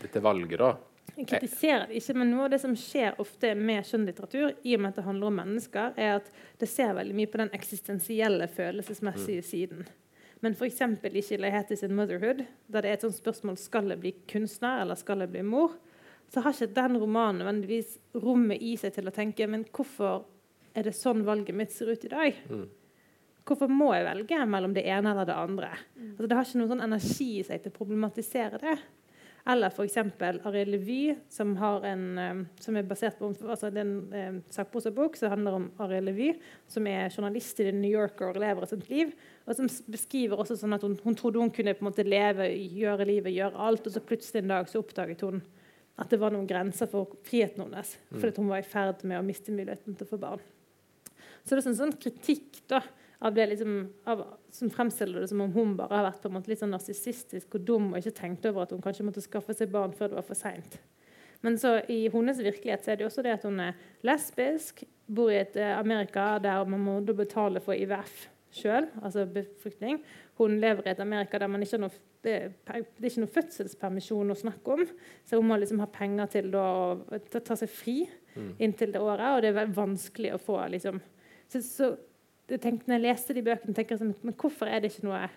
[0.02, 0.72] dette valget, da.
[1.18, 4.82] Jeg kritiserer det ikke, men noe av det som skjer ofte med skjønnlitteratur, i og
[4.82, 6.28] med at det handler om mennesker, er at
[6.61, 9.48] det ser veldig mye på den eksistensielle, følelsesmessige mm.
[9.48, 9.88] siden.
[10.41, 10.80] Men f.eks.
[10.80, 14.95] i Sheila Hetis 'Motherhood', der det er et sånt spørsmål skal jeg bli kunstner eller
[14.95, 15.74] skal jeg bli mor,
[16.28, 20.26] så har ikke den romanen nødvendigvis rommet i seg til å tenke men hvorfor
[20.76, 22.43] er det sånn valget mitt ser ut i dag?
[22.51, 22.68] Mm.
[23.49, 25.70] Hvorfor må jeg velge mellom det ene eller det andre?
[25.97, 26.11] Mm.
[26.12, 28.76] Altså, det har ikke noen sånn energi i seg til å problematisere det.
[29.49, 29.96] Eller f.eks.
[29.96, 35.16] Arild Levy, som, en, eh, som, er basert på altså det er en eh, sakprosabok
[35.16, 36.34] som handler om Arild Levy,
[36.68, 39.14] som er journalist i The New Yorker og lever et sånt liv.
[39.49, 42.51] Og som beskriver også sånn at hun, hun trodde hun kunne på en måte leve,
[42.53, 43.88] gjøre livet, gjøre alt.
[43.88, 45.40] Og så plutselig en dag så oppdaget hun
[45.99, 47.96] at det var noen grenser for friheten hennes.
[48.12, 48.20] Mm.
[48.20, 50.44] Fordi hun var i ferd med å miste muligheten til å få barn.
[51.42, 52.82] Så det er sånn, sånn kritikk da,
[53.18, 54.22] av det liksom, av,
[54.54, 57.56] som fremstiller det som om hun bare har vært på en måte litt sånn narsissistisk
[57.58, 60.20] og dum og ikke tenkt over at hun kanskje måtte skaffe seg barn før det
[60.20, 60.78] var for seint.
[61.42, 65.30] Men så i hennes virkelighet så er det også det at hun er lesbisk, bor
[65.32, 70.00] i et uh, Amerika der man må betale for IVF sjøl, altså befruktning.
[70.38, 74.34] Hun lever i et Amerika der man ikke har noe, det, er, ikke noe fødselspermisjon
[74.34, 74.86] å snakke om.
[75.26, 76.68] Så hun må liksom ha penger til å
[77.30, 77.98] ta, ta seg fri
[78.38, 78.54] Mm.
[78.58, 81.00] inntil det året, og det er vanskelig å få liksom.
[81.48, 81.88] Så, så
[82.57, 85.28] tenkte, når jeg leste de bøkene, tenker jeg sånn, men hvorfor er det ikke noe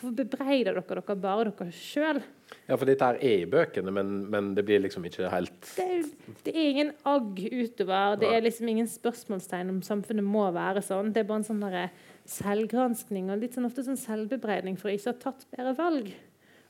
[0.00, 2.20] Hvorfor bebreider dere dere bare dere sjøl?
[2.68, 5.84] Ja, for dette her er i bøkene, men, men det blir liksom ikke helt Det,
[5.84, 8.14] er- det er ingen agg utover.
[8.22, 11.10] Det er liksom ingen spørsmålstegn om samfunnet må være sånn.
[11.12, 11.90] Det er bare en sånn derre
[12.50, 16.12] selvgranskning og litt sånn ofte sånn selvbebreidning for å ikke ha tatt bedre valg.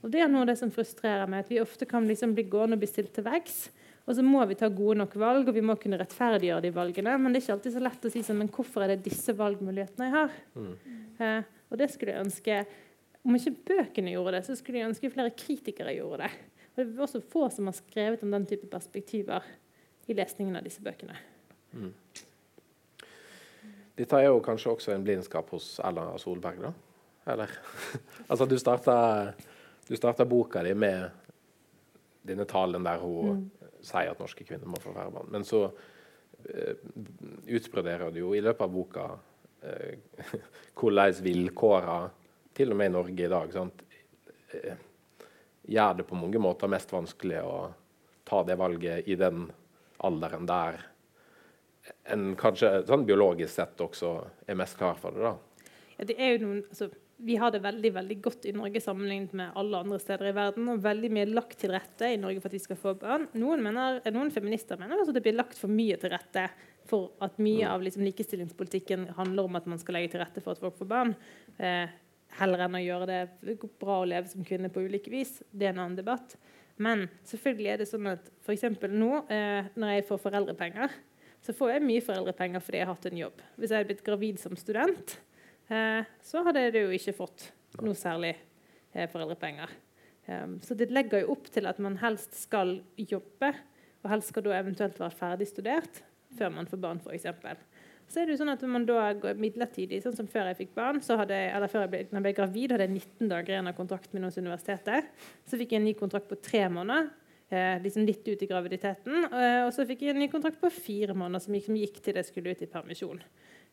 [0.02, 2.46] Og Det er noe av det som frustrerer meg, at vi ofte kan liksom bli
[2.50, 3.68] gående og bli stilt til veggs.
[4.10, 7.12] Og så må vi ta gode nok valg, og vi må kunne rettferdiggjøre de valgene.
[7.14, 9.34] Men det er ikke alltid så lett å si sånn, men hvorfor er det disse
[9.38, 10.32] valgmulighetene jeg har?
[11.22, 12.54] Eh, og det skulle jeg ønske
[13.20, 16.30] Om ikke bøkene gjorde det, så skulle jeg ønske flere kritikere gjorde det.
[16.70, 19.44] Og det er også få som har skrevet om den type perspektiver
[20.08, 21.18] i lesningen av disse bøkene.
[24.00, 26.72] Dette er jo kanskje også en blindskap hos Erla Solberg, da?
[27.34, 27.52] Eller?
[28.30, 28.96] altså, du starta,
[29.86, 31.10] du starta boka di med
[32.24, 33.50] denne talen der hun
[33.86, 35.30] sier at norske kvinner må få være barn.
[35.32, 36.76] Men så eh,
[37.46, 39.06] utbroderer det jo i løpet av boka
[39.66, 40.24] eh,
[40.78, 42.16] hvordan vilkårene,
[42.56, 43.84] til og med i Norge i dag, sant,
[44.56, 44.86] eh,
[45.70, 47.58] gjør det på mange måter mest vanskelig å
[48.26, 49.46] ta det valget i den
[50.06, 50.80] alderen der
[52.12, 54.12] en kanskje sånn biologisk sett også
[54.46, 55.24] er mest klar for det.
[55.24, 55.70] da.
[55.98, 56.90] Ja, det er jo noen, altså,
[57.22, 60.68] vi har det veldig veldig godt i Norge sammenlignet med alle andre steder i verden.
[60.72, 63.26] Og veldig mye lagt til rette i Norge for at vi skal få barn.
[63.38, 66.46] Noen, mener, noen feminister mener at det blir lagt for mye til rette
[66.90, 70.56] for at mye av liksom, likestillingspolitikken handler om at man skal legge til rette for
[70.56, 71.12] at folk får barn.
[71.60, 71.92] Eh,
[72.40, 75.38] heller enn å gjøre det bra å leve som kvinne på ulike vis.
[75.50, 76.38] Det er en annen debatt.
[76.80, 78.68] Men selvfølgelig er det sånn at f.eks.
[78.88, 81.00] nå, eh, når jeg får foreldrepenger,
[81.44, 83.42] så får jeg mye foreldrepenger fordi jeg har hatt en jobb.
[83.56, 85.18] Hvis jeg hadde blitt gravid som student,
[85.70, 87.46] så hadde du jo ikke fått
[87.78, 89.70] noe særlig eh, foreldrepenger.
[90.62, 93.48] Så det legger jo opp til at man helst skal jobbe,
[94.04, 96.02] og helst skal da eventuelt være ferdig studert
[96.38, 97.26] før man får barn, f.eks.
[98.10, 100.72] Så er det jo sånn at man da går midlertidig, sånn som før jeg fikk
[100.74, 103.54] barn, så hadde eller før jeg ble, når jeg ble gravid, hadde jeg 19 dager
[103.54, 105.10] igjen av kontrakten min hos universitetet.
[105.46, 107.12] Så fikk jeg en ny kontrakt på tre måneder,
[107.54, 109.28] eh, liksom litt ut i graviditeten.
[109.30, 112.00] Eh, og så fikk jeg en ny kontrakt på fire måneder, som gikk, som gikk
[112.02, 113.22] til jeg skulle ut i permisjon.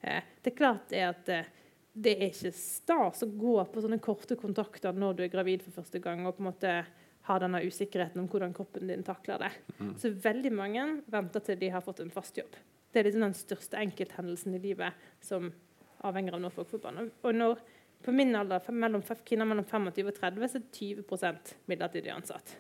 [0.06, 1.50] Eh, det er klart er at eh,
[1.98, 5.80] det er ikke stas å gå på sånne korte kontakter når du er gravid for
[5.80, 6.74] første gang, og på en måte
[7.28, 9.50] ha denne usikkerheten om hvordan kroppen din takler det.
[10.00, 12.54] Så veldig mange venter til de har fått en fast jobb.
[12.94, 14.94] Det er liksom den største enkelthendelsen i livet
[15.26, 15.50] som
[16.08, 17.12] avhenger av når folk får barn.
[17.24, 17.60] Og- når,
[18.06, 22.56] på min alder, mellom, kvinner mellom 25 og 30, så er 20 midlertidig ansatt.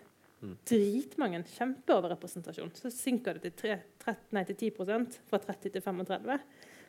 [0.66, 1.44] Dritmange.
[1.56, 2.72] Kjempeoverrepresentasjon.
[2.76, 6.40] Så synker det til, 3, 3, nei, til 10% fra 30 til 35.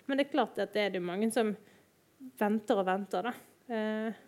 [0.06, 1.54] Men det er klart at det er det mange som
[2.38, 3.34] venter og venter, da.
[3.74, 4.24] Eh,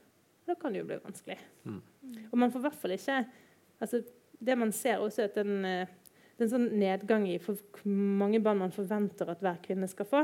[0.47, 1.39] da kan det jo bli vanskelig.
[2.31, 3.17] Og man får i hvert fall ikke
[3.81, 4.03] altså,
[4.41, 5.87] Det man ser også, er at den, eh,
[6.37, 10.09] det er en sånn nedgang i hvor mange barn man forventer at hver kvinne skal
[10.09, 10.23] få.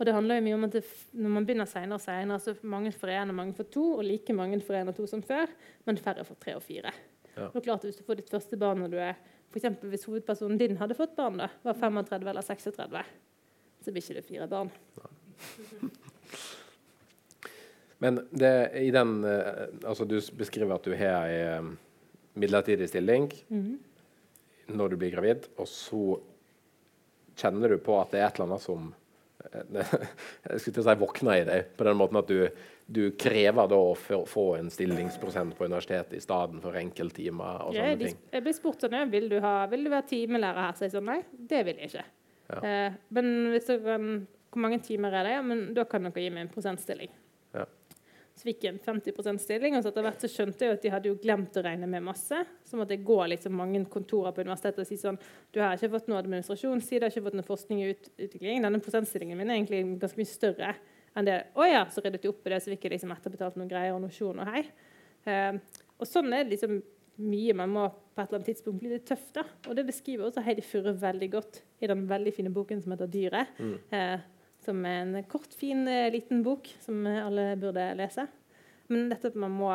[0.00, 2.54] Og det handler jo mye om at det, Når man begynner senere og senere, så
[2.62, 5.22] mange får én og mange får to, og like mange får én og to som
[5.22, 5.50] før,
[5.86, 6.92] men færre får tre og fire.
[7.36, 7.48] Ja.
[7.48, 9.14] Og det er klart at Hvis du får ditt første barn når du er
[9.50, 13.04] for eksempel Hvis hovedpersonen din hadde fått barn, da, var 35 eller 36,
[13.82, 14.70] så blir ikke det fire barn.
[18.00, 21.70] Men det, i den, eh, altså du beskriver at du har ei eh,
[22.40, 23.26] midlertidig stilling
[24.70, 26.04] når du blir gravid, og så
[27.40, 28.86] kjenner du på at det er et eller annet som
[29.44, 29.94] eh,
[30.48, 32.40] Jeg skulle til å si våkner i deg, på den måten at du,
[32.86, 38.00] du krever da å få, en stillingsprosent på universitetet i stedet for enkelttimer og sånne
[38.00, 38.18] ting.
[38.32, 40.76] jeg blir spurt sånn, vil du, ha, vil du være timelærer her?
[40.78, 41.20] Så jeg sånn, nei,
[41.52, 42.08] det vil jeg ikke.
[42.50, 42.60] Ja.
[42.66, 44.12] Eh, men hvis du kan-
[44.50, 45.34] hvor mange timer er det?
[45.36, 47.12] Ja, men da kan dere gi meg en prosentstilling.
[47.54, 47.66] Ja.
[48.34, 50.92] Så fikk jeg en 50 stilling, og så etter hvert så skjønte jeg at de
[50.94, 52.38] hadde jo glemt å regne med masse.
[52.64, 55.18] Så måtte jeg gå liksom mange kontorer på universitetet og si sånn
[55.52, 58.62] Du har ikke fått noe administrasjonsside, har ikke fått noe forskning og ut, utvikling.
[58.64, 60.72] Denne prosentstillingen min er egentlig ganske mye større
[61.18, 61.36] enn det.
[61.58, 63.98] Å ja, så ryddet de opp i det, så fikk jeg liksom etterbetalt noen greier
[63.98, 64.64] og noen og hei.
[65.28, 65.60] Eh,
[66.00, 66.80] og sånn er det liksom
[67.20, 69.44] mye man må på et eller annet tidspunkt bli litt tøff, da.
[69.68, 73.10] Og det beskriver også Heidi Furre veldig godt i den veldig fine boken som heter
[73.10, 73.58] 'Dyret'.
[73.92, 74.20] Eh,
[74.64, 78.26] som er en kort, fin, eh, liten bok som alle burde lese.
[78.90, 79.72] Men dette at man må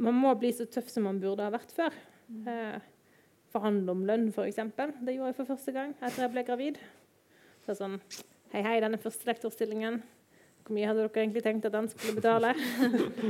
[0.00, 1.92] Man må bli så tøff som man burde ha vært før.
[2.48, 2.78] Eh,
[3.52, 4.56] forhandle om lønn, f.eks.
[4.56, 6.78] Det gjorde jeg for første gang etter jeg ble gravid.
[7.66, 7.98] Så sånn
[8.50, 10.00] Hei, hei, denne første lektorstillingen.
[10.64, 12.54] Hvor mye hadde dere egentlig tenkt at den skulle betale?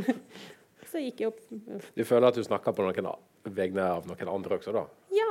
[0.91, 1.43] så gikk jeg opp
[1.97, 3.11] Du føler at du snakker på noen
[3.51, 4.87] vegne av noen andre også, da?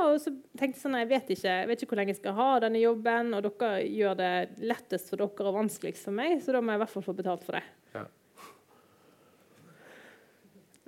[0.05, 2.37] Og så tenkte jeg sånn Jeg vet ikke, jeg vet ikke hvor lenge jeg skal
[2.37, 4.31] ha denne jobben, og dere gjør det
[4.71, 7.17] lettest for dere og vanskeligst for meg, så da må jeg i hvert fall få
[7.17, 7.63] betalt for det.
[7.95, 8.05] Ja.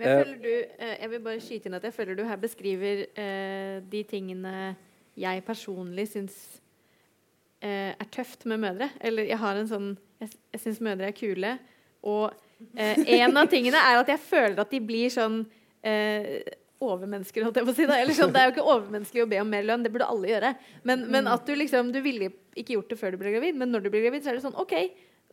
[0.01, 3.05] jeg, føler du, eh, jeg vil bare skyte inn at jeg føler du her beskriver
[3.09, 4.55] eh, de tingene
[5.19, 6.37] jeg personlig syns
[7.61, 8.89] eh, er tøft med mødre.
[9.01, 9.91] Eller jeg har en sånn
[10.21, 11.55] Jeg, jeg syns mødre er kule.
[12.05, 12.27] Og
[12.77, 15.39] eh, en av tingene er at jeg føler at de blir sånn
[15.81, 16.41] eh,
[16.81, 17.85] overmennesker, holdt jeg på å si.
[17.89, 17.97] Da.
[18.01, 20.31] Eller sånn, det er jo ikke overmenneskelig å be om mer lønn, det burde alle
[20.33, 20.53] gjøre.
[20.89, 23.71] Men, men at du liksom Du ville ikke gjort det før du ble gravid, men
[23.71, 24.73] når du blir gravid, så er det sånn OK,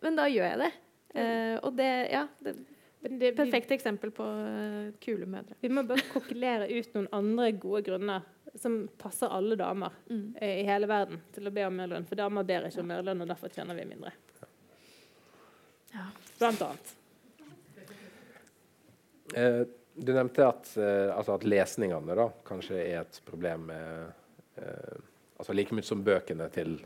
[0.05, 0.73] men da gjør jeg det.
[1.17, 2.27] Uh, og det Ja.
[2.45, 2.57] Det,
[3.19, 5.55] det, Perfekt eksempel på uh, kule mødre.
[5.63, 8.27] vi må bare kokkelere ut noen andre gode grunner
[8.59, 10.35] som passer alle damer Mm.
[10.41, 12.07] eh, i hele verden til å be om mer lønn.
[12.09, 14.11] For damer ber ikke om mer lønn, og derfor tjener vi mindre.
[15.95, 16.09] Ja.
[16.41, 16.95] Blant annet.
[19.37, 19.63] Eh,
[19.99, 24.13] du nevnte at, eh, altså at lesningene da, kanskje er et problem med
[24.63, 24.99] eh,
[25.39, 26.77] altså Like mye som bøkene til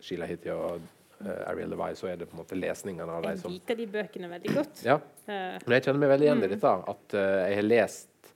[0.00, 0.80] Sheila Hitty og
[1.24, 3.76] eh, Ariel Levy, så er det på en måte lesningene av dem som Jeg liker
[3.80, 4.84] de bøkene veldig godt.
[4.86, 4.98] Ja,
[5.28, 6.44] Eh, men jeg kjenner meg veldig igjen Mm.
[6.44, 6.70] i dette.
[6.88, 8.30] At eh, jeg har lest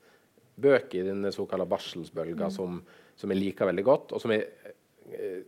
[0.60, 2.52] bøker i denne såkalte barselsbølga Mm.
[2.52, 2.82] som,
[3.16, 4.44] som jeg liker veldig godt, og som jeg
[5.12, 5.38] eh,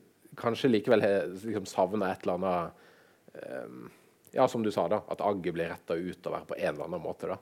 [0.41, 2.80] kanskje likevel har liksom, savna et eller annet
[4.32, 7.28] Ja, som du sa, da, at agget blir retta utover på en eller annen måte.
[7.30, 7.37] da.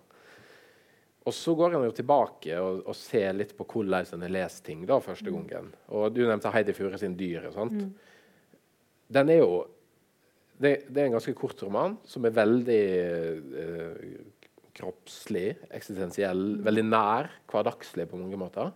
[1.25, 4.65] Og så går en jo tilbake og, og ser litt på hvordan en har lest
[4.67, 5.47] ting da første Mm.
[5.47, 5.69] gangen.
[5.95, 7.55] Og du nevnte Heidi Fure sin 'Dyret'.
[7.55, 7.93] sant?
[9.13, 9.67] Den er jo
[10.59, 12.83] det, det er en ganske kort roman som er veldig
[13.59, 14.21] eh,
[14.75, 18.73] kroppslig, eksistensiell, veldig nær, hverdagslig på mange måter.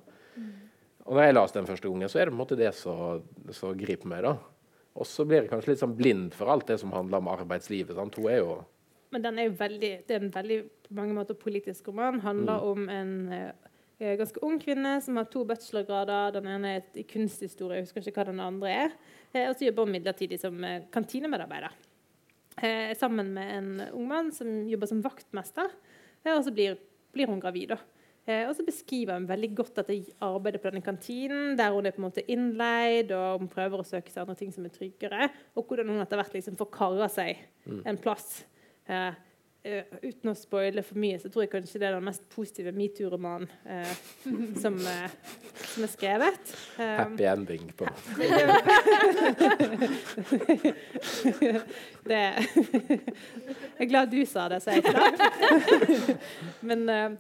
[1.07, 3.77] Og når jeg leste den første gangen, så er det på en måte det som
[3.79, 4.23] griper meg.
[4.27, 4.37] da.
[4.97, 7.95] Og så blir jeg kanskje litt sånn blind for alt det som handler om arbeidslivet.
[7.95, 8.15] sant?
[8.17, 8.65] Hun er jo
[9.15, 12.21] Men den er jo veldig, det er en veldig på mange måter politisk roman.
[12.21, 16.35] handler om en eh, ganske ung kvinne som har to bachelorgrader.
[16.37, 18.97] Den ene er i kunsthistorie, jeg husker ikke hva den andre er.
[19.33, 21.77] Eh, og så jobber hun midlertidig som eh, kantinemedarbeider.
[22.57, 25.71] Eh, sammen med en ung mann som jobber som vaktmester.
[26.25, 26.79] Eh, og så blir,
[27.15, 27.75] blir hun gravid.
[27.75, 27.81] da.
[28.27, 31.95] Eh, og så beskriver hun veldig godt dette arbeidet på denne kantinen, der hun er
[31.95, 35.29] på en måte innleid, og hun prøver å søke seg andre ting som er tryggere,
[35.55, 37.45] og hvordan hun etter hvert liksom får kara seg
[37.87, 38.41] en plass.
[38.87, 39.15] Eh,
[39.67, 42.71] eh, uten å spoile for mye, så tror jeg kanskje det er den mest positive
[42.77, 43.95] metoo-romanen eh,
[44.63, 45.11] som, eh,
[45.73, 46.53] som er skrevet.
[46.79, 47.89] Um, happy ending på
[52.07, 56.17] det Jeg er glad du sa det, så jeg ikke
[56.69, 57.17] men, eh,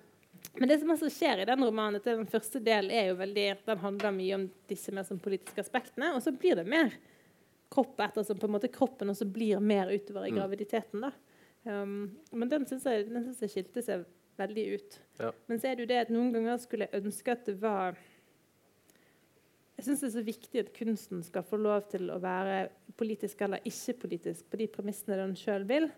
[0.56, 3.48] men det som altså skjer i den romanen, at den første delen er jo veldig,
[3.66, 6.94] den handler mye om disse mer som politiske aspektene, og så blir det mer
[7.72, 10.38] kropp ettersom på en måte kroppen også blir mer utover i Mm.
[10.38, 11.00] graviditeten.
[11.02, 11.10] da.
[11.66, 14.04] Um, men den syns jeg, den synes jeg skilte seg
[14.38, 14.98] veldig ut.
[15.18, 15.32] Ja.
[15.48, 17.96] Men så er det jo det at noen ganger skulle jeg ønske at det var
[19.76, 23.42] Jeg syns det er så viktig at kunsten skal få lov til å være politisk
[23.44, 25.90] eller ikke-politisk på de premissene den sjøl vil.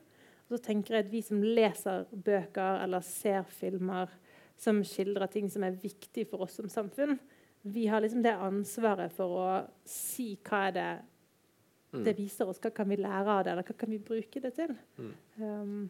[0.48, 4.10] Og så tenker jeg at vi som leser bøker eller ser filmer
[4.58, 7.14] som skildrer ting som er viktig for oss som samfunn,
[7.62, 9.48] vi har liksom det ansvaret for å
[9.86, 10.90] si hva er det
[11.93, 14.53] det viser oss, hva kan vi lære av det, eller hva kan vi bruke det
[14.59, 14.74] til.
[14.99, 15.12] Mm.
[15.41, 15.80] Um,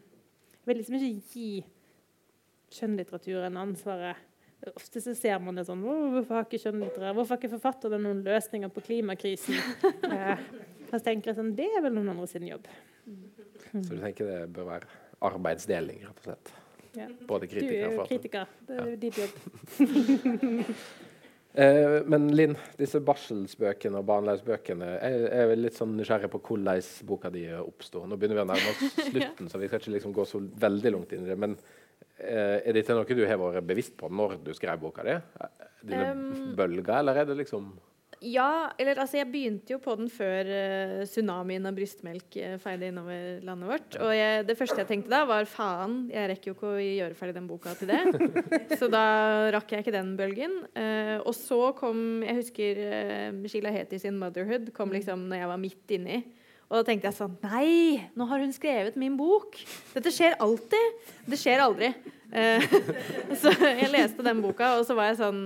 [0.59, 1.49] jeg vil liksom ikke gi
[2.77, 4.25] skjønnlitteraturen ansvaret.
[4.75, 8.25] Ofte så ser man det sånn Hvorfor har ikke skjønnlitterær, hvorfor har ikke forfatterne noen
[8.25, 9.55] løsninger på klimakrisen?
[10.11, 10.41] eh,
[10.89, 12.67] så tenker jeg sånn, Det er vel noen andre sin jobb.
[13.69, 14.97] Så du tenker det bør være
[15.29, 16.51] arbeidsdeling, rett og slett?
[16.97, 17.07] Ja.
[17.29, 18.51] Både Du er jo kritiker.
[18.67, 19.33] Det er jo ditt jobb.
[21.53, 27.31] Eh, men Linn, disse barselsbøkene og barneløsbøkene Jeg er litt sånn nysgjerrig på hvordan boka
[27.33, 28.03] di oppsto.
[28.05, 30.93] Nå begynner vi å nærme oss slutten, så vi skal ikke liksom gå så veldig
[30.93, 31.39] langt inn i det.
[31.41, 31.57] Men
[32.21, 35.17] eh, er dette noe du har vært bevisst på når du skrev boka di?
[35.89, 37.69] Dine Um, bølger, eller er det liksom
[38.19, 42.89] Ja, eller altså jeg begynte jo på den før uh, tsunamien av brystmelk uh, feide
[42.91, 43.95] innover landet vårt.
[44.03, 47.15] Og jeg, det første jeg tenkte da, var faen, jeg rekker jo ikke å gjøre
[47.15, 48.01] ferdig den boka til det.
[48.81, 49.05] så da
[49.55, 50.57] rakk jeg ikke den bølgen.
[50.75, 55.51] Uh, og så kom Jeg husker uh, Sheila Heti sin 'Motherhood' kom liksom når jeg
[55.53, 56.19] var midt inni.
[56.67, 59.55] Og da tenkte jeg sånn Nei, nå har hun skrevet min bok!
[59.95, 61.07] Dette skjer alltid!
[61.25, 61.93] Det skjer aldri.
[63.41, 65.39] Så jeg leste den boka, og så var jeg sånn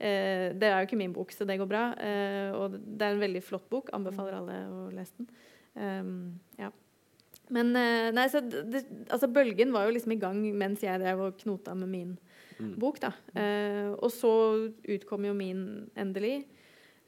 [0.00, 1.84] eh, Det er jo ikke min bok, så det går bra.
[1.98, 3.90] Eh, og det er en veldig flott bok.
[3.92, 5.28] Anbefaler alle å lese den.
[5.78, 6.70] Um, ja.
[7.50, 11.20] Men eh, nei, så det, altså bølgen var jo liksom i gang mens jeg drev
[11.28, 12.18] og knota med min
[12.58, 12.72] Mm.
[12.74, 13.12] bok, da.
[13.38, 14.30] Eh, og så
[14.82, 15.60] utkom jo min
[15.94, 16.40] endelig.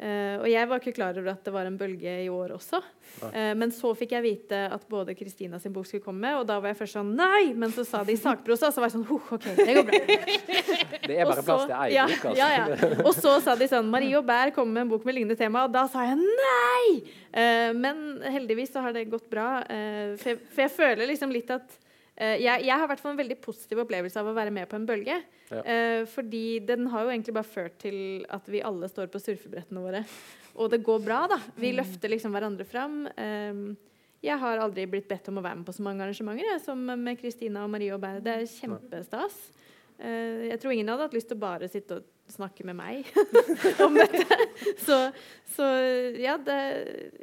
[0.01, 2.79] Eh, og jeg var ikke klar over at det var en bølge i år også.
[3.21, 6.57] Uh, men så fikk jeg vite at både Kristina sin bok skulle komme, og da
[6.63, 7.51] var jeg først sånn Nei!
[7.59, 10.01] Men så sa de sakprosa, så var jeg sånn huh, OK, det går bra.
[11.11, 12.39] Det er bare Og plass til ei ja, bok, altså.
[12.39, 12.91] Ja, ja.
[13.03, 15.67] Og så sa de sånn Marie og Bær kommer med en bok med lignende tema,
[15.67, 17.13] og da sa jeg nei!
[17.35, 19.51] Uh, men heldigvis så har det gått bra.
[19.67, 21.77] for, jeg, for jeg føler liksom litt at
[22.21, 24.77] jeg, jeg har i hvert fall en veldig positiv opplevelse av å være med på
[24.77, 25.17] en bølge.
[25.51, 25.63] Ja.
[25.63, 29.85] Eh, fordi den har jo egentlig bare ført til at vi alle står på surfebrettene
[29.85, 30.03] våre.
[30.61, 31.39] Og det går bra, da.
[31.57, 33.07] Vi løfter liksom hverandre fram.
[33.15, 33.63] Eh,
[34.21, 36.81] jeg har aldri blitt bedt om å være med på så mange arrangementer jeg, som
[36.85, 38.21] med Kristina og Marie og Bære.
[38.25, 39.39] Det er kjempestas.
[40.01, 43.09] Eh, jeg tror ingen hadde hatt lyst til å bare sitte og snakke med meg
[43.87, 44.39] om dette.
[44.85, 44.99] Så,
[45.57, 45.67] så
[46.21, 46.61] ja, det,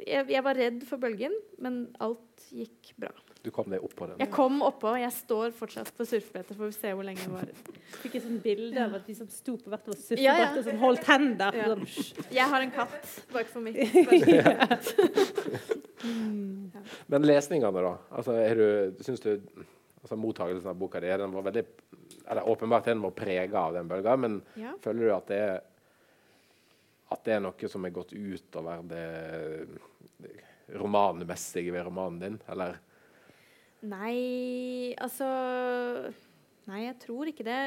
[0.04, 3.14] jeg, jeg var redd for bølgen, men alt gikk bra.
[3.48, 4.18] Du kom deg opp på den.
[4.20, 7.54] Jeg kom oppå, jeg står fortsatt på surfebrettet, får vi se hvor lenge det varer.
[8.02, 10.50] Fikk et sånt bilde av at de som sto på hvert vårt surfebrett Ja, ja.
[10.58, 11.56] og sånn holdt hender.
[11.56, 11.70] Ja.
[11.72, 13.78] Sånn, Jeg har en katt bakfor mitt.
[17.06, 17.94] Men lesningene, da?
[18.20, 18.66] Altså, er du,
[19.04, 19.30] syns du
[20.02, 21.64] altså, Mottakelsen av boka di den var veldig
[22.28, 24.74] eller Åpenbart den var prega av den bølga, men Ja.
[24.84, 25.58] føler du at det er
[27.10, 32.36] at det er noe som er gått utover over det romanmessige ved romanen din?
[32.52, 32.76] Eller
[33.86, 35.26] Nei, altså
[36.68, 37.60] Nei, jeg tror ikke det.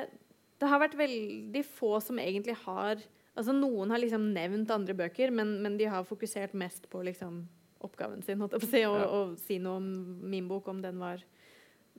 [0.60, 3.02] Det har vært veldig få som egentlig har
[3.32, 7.46] Altså Noen har liksom nevnt andre bøker, men, men de har fokusert mest på liksom
[7.82, 8.42] oppgaven sin.
[8.44, 9.08] Holdt jeg på å si, og, Ja.
[9.08, 9.88] og si noe om
[10.30, 11.24] min bok, om den var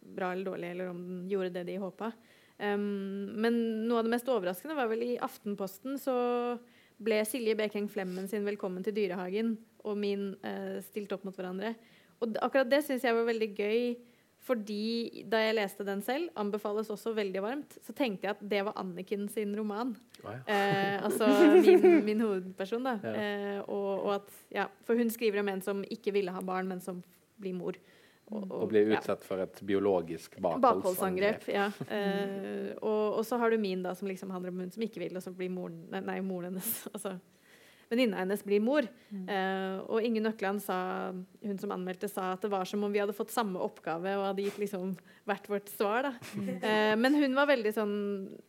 [0.03, 2.13] bra eller dårlig, eller om den gjorde det de håpa.
[2.61, 3.57] Um, men
[3.89, 6.15] noe av det mest overraskende var vel i Aftenposten så
[7.03, 11.75] ble Silje Bekeng Flemmen sin 'Velkommen til dyrehagen' og min uh, stilt opp mot hverandre.
[12.23, 13.95] Og akkurat det syns jeg var veldig gøy,
[14.43, 18.65] fordi da jeg leste den selv, anbefales også veldig varmt, så tenkte jeg at det
[18.67, 19.95] var Anniken sin roman.
[20.23, 20.35] Ja.
[20.51, 21.29] Eh, altså
[21.63, 22.97] min, min hovedperson, da.
[23.07, 23.13] Ja.
[23.15, 26.71] Eh, og, og at, ja, for hun skriver om en som ikke ville ha barn,
[26.71, 27.05] men som
[27.39, 27.79] blir mor.
[28.33, 31.69] Og, og, og blir utsatt for et biologisk Bakholdsangrep, ja.
[31.93, 35.15] Eh, og, så har du min, da, som liksom handler om hun som ikke vil,
[35.19, 37.15] og så blir moren, nei, moren hennes altså,
[37.93, 38.87] Venninna hennes blir mor.
[39.13, 40.77] Eh, og Inge Nøkland sa,
[41.13, 44.31] hun som anmeldte, sa at det var som om vi hadde fått samme oppgave og
[44.31, 44.95] hadde gitt liksom
[45.29, 46.09] hvert vårt svar.
[46.09, 46.15] da.
[46.63, 47.93] Eh, men hun var veldig sånn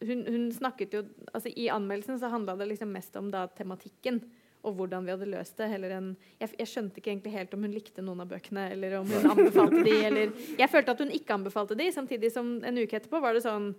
[0.04, 1.02] Hun, hun snakket jo
[1.34, 4.22] altså I anmeldelsen så handla det liksom mest om da tematikken
[4.64, 5.68] og hvordan vi hadde løst det.
[5.92, 9.10] enn, jeg, jeg skjønte ikke egentlig helt om hun likte noen av bøkene, eller om
[9.12, 12.96] hun anbefalte de, eller Jeg følte at hun ikke anbefalte de, samtidig som en uke
[13.00, 13.74] etterpå var det sånn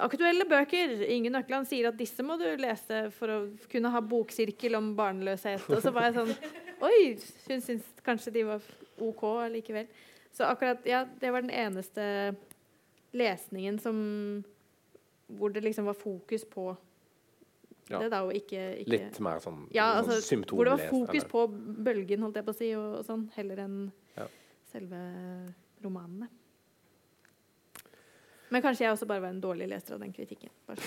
[0.00, 0.94] Aktuelle bøker.
[1.12, 5.66] Ingen Nøkland sier at disse må du lese for å kunne ha boksirkel om barnløshet.
[5.68, 6.32] Og så var jeg sånn
[6.86, 7.16] Oi,
[7.48, 8.64] hun syns kanskje de var
[9.04, 9.22] OK
[9.52, 9.86] likevel.
[10.32, 12.34] Så akkurat, ja, det var den eneste
[13.16, 14.44] lesningen som
[15.28, 16.76] Hvor det liksom var fokus på
[17.88, 17.98] Ja.
[18.02, 20.56] det, da, og ikke, ikke Litt mer sånn, ja, sånn altså, symptomles.
[20.58, 23.28] Hvor det var fokus eller- på bølgen, holdt jeg på å si, og, og sånn,
[23.36, 24.26] heller enn Ja.
[24.72, 24.98] selve
[25.84, 26.26] romanene.
[28.48, 30.50] Men kanskje jeg også bare var en dårlig leser av den kritikken.
[30.66, 30.76] Det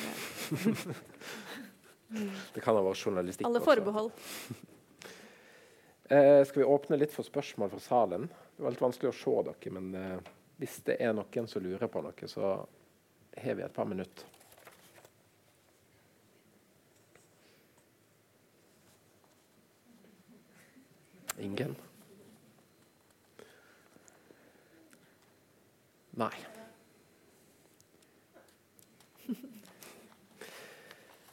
[2.53, 4.11] Det kan ha vært journalistikk Alle forbehold.
[6.09, 8.23] Eh, skal vi åpne litt for spørsmål fra salen?
[8.57, 11.85] Det var litt vanskelig å se dere, men eh, hvis det er noen som lurer
[11.85, 12.49] på noe, så
[13.37, 14.25] har vi et par minutter.
[21.37, 21.77] Ingen?
[26.17, 26.33] Nei.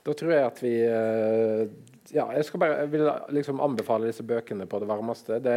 [0.06, 1.66] Da tror jeg at vi eh,
[2.14, 5.40] Ja, jeg skal bare jeg vil liksom anbefale disse bøkene på det varmeste.
[5.42, 5.56] Det,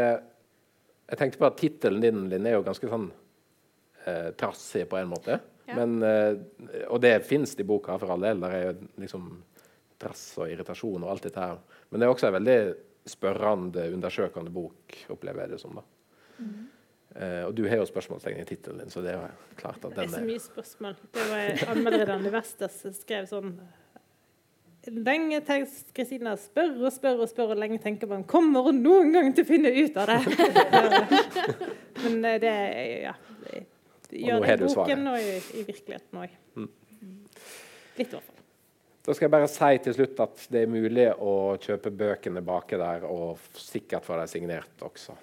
[1.12, 3.12] jeg tenkte på at tittelen din, Linn, er jo ganske sånn
[4.06, 5.38] eh, trassig på en måte.
[5.70, 5.78] Ja.
[5.78, 8.42] Men, eh, og det fins i boka, for all del.
[8.42, 8.74] Der er jo
[9.04, 9.30] liksom
[10.02, 11.62] trass og irritasjon og alt dette her.
[11.90, 12.60] Men det er også en veldig
[13.10, 15.78] spørrende, undersøkende bok, opplever jeg det som.
[15.78, 15.86] da.
[17.16, 19.98] Eh, og du har jo spørsmålstegn i tittelen din, så det er klart at den
[19.98, 20.98] er Det er så mye spørsmål.
[21.14, 23.56] Det var anmelderen i Vestas som skrev sånn
[24.88, 29.12] Lenge tenkt Kristina spør og spør og spør, og lenge tenker man Kommer hun noen
[29.12, 30.20] gang til å finne ut av det?
[32.06, 32.54] Men eh, det
[33.04, 33.16] ja,
[34.10, 36.36] gjør det i boken og i, i virkeligheten òg.
[38.00, 38.36] Litt, i hvert fall.
[39.04, 42.80] Da skal jeg bare si til slutt at det er mulig å kjøpe bøkene baki
[42.80, 45.16] der, og sikkert få dem signert også.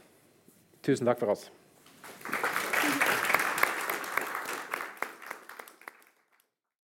[0.84, 1.48] Tusen takk for oss.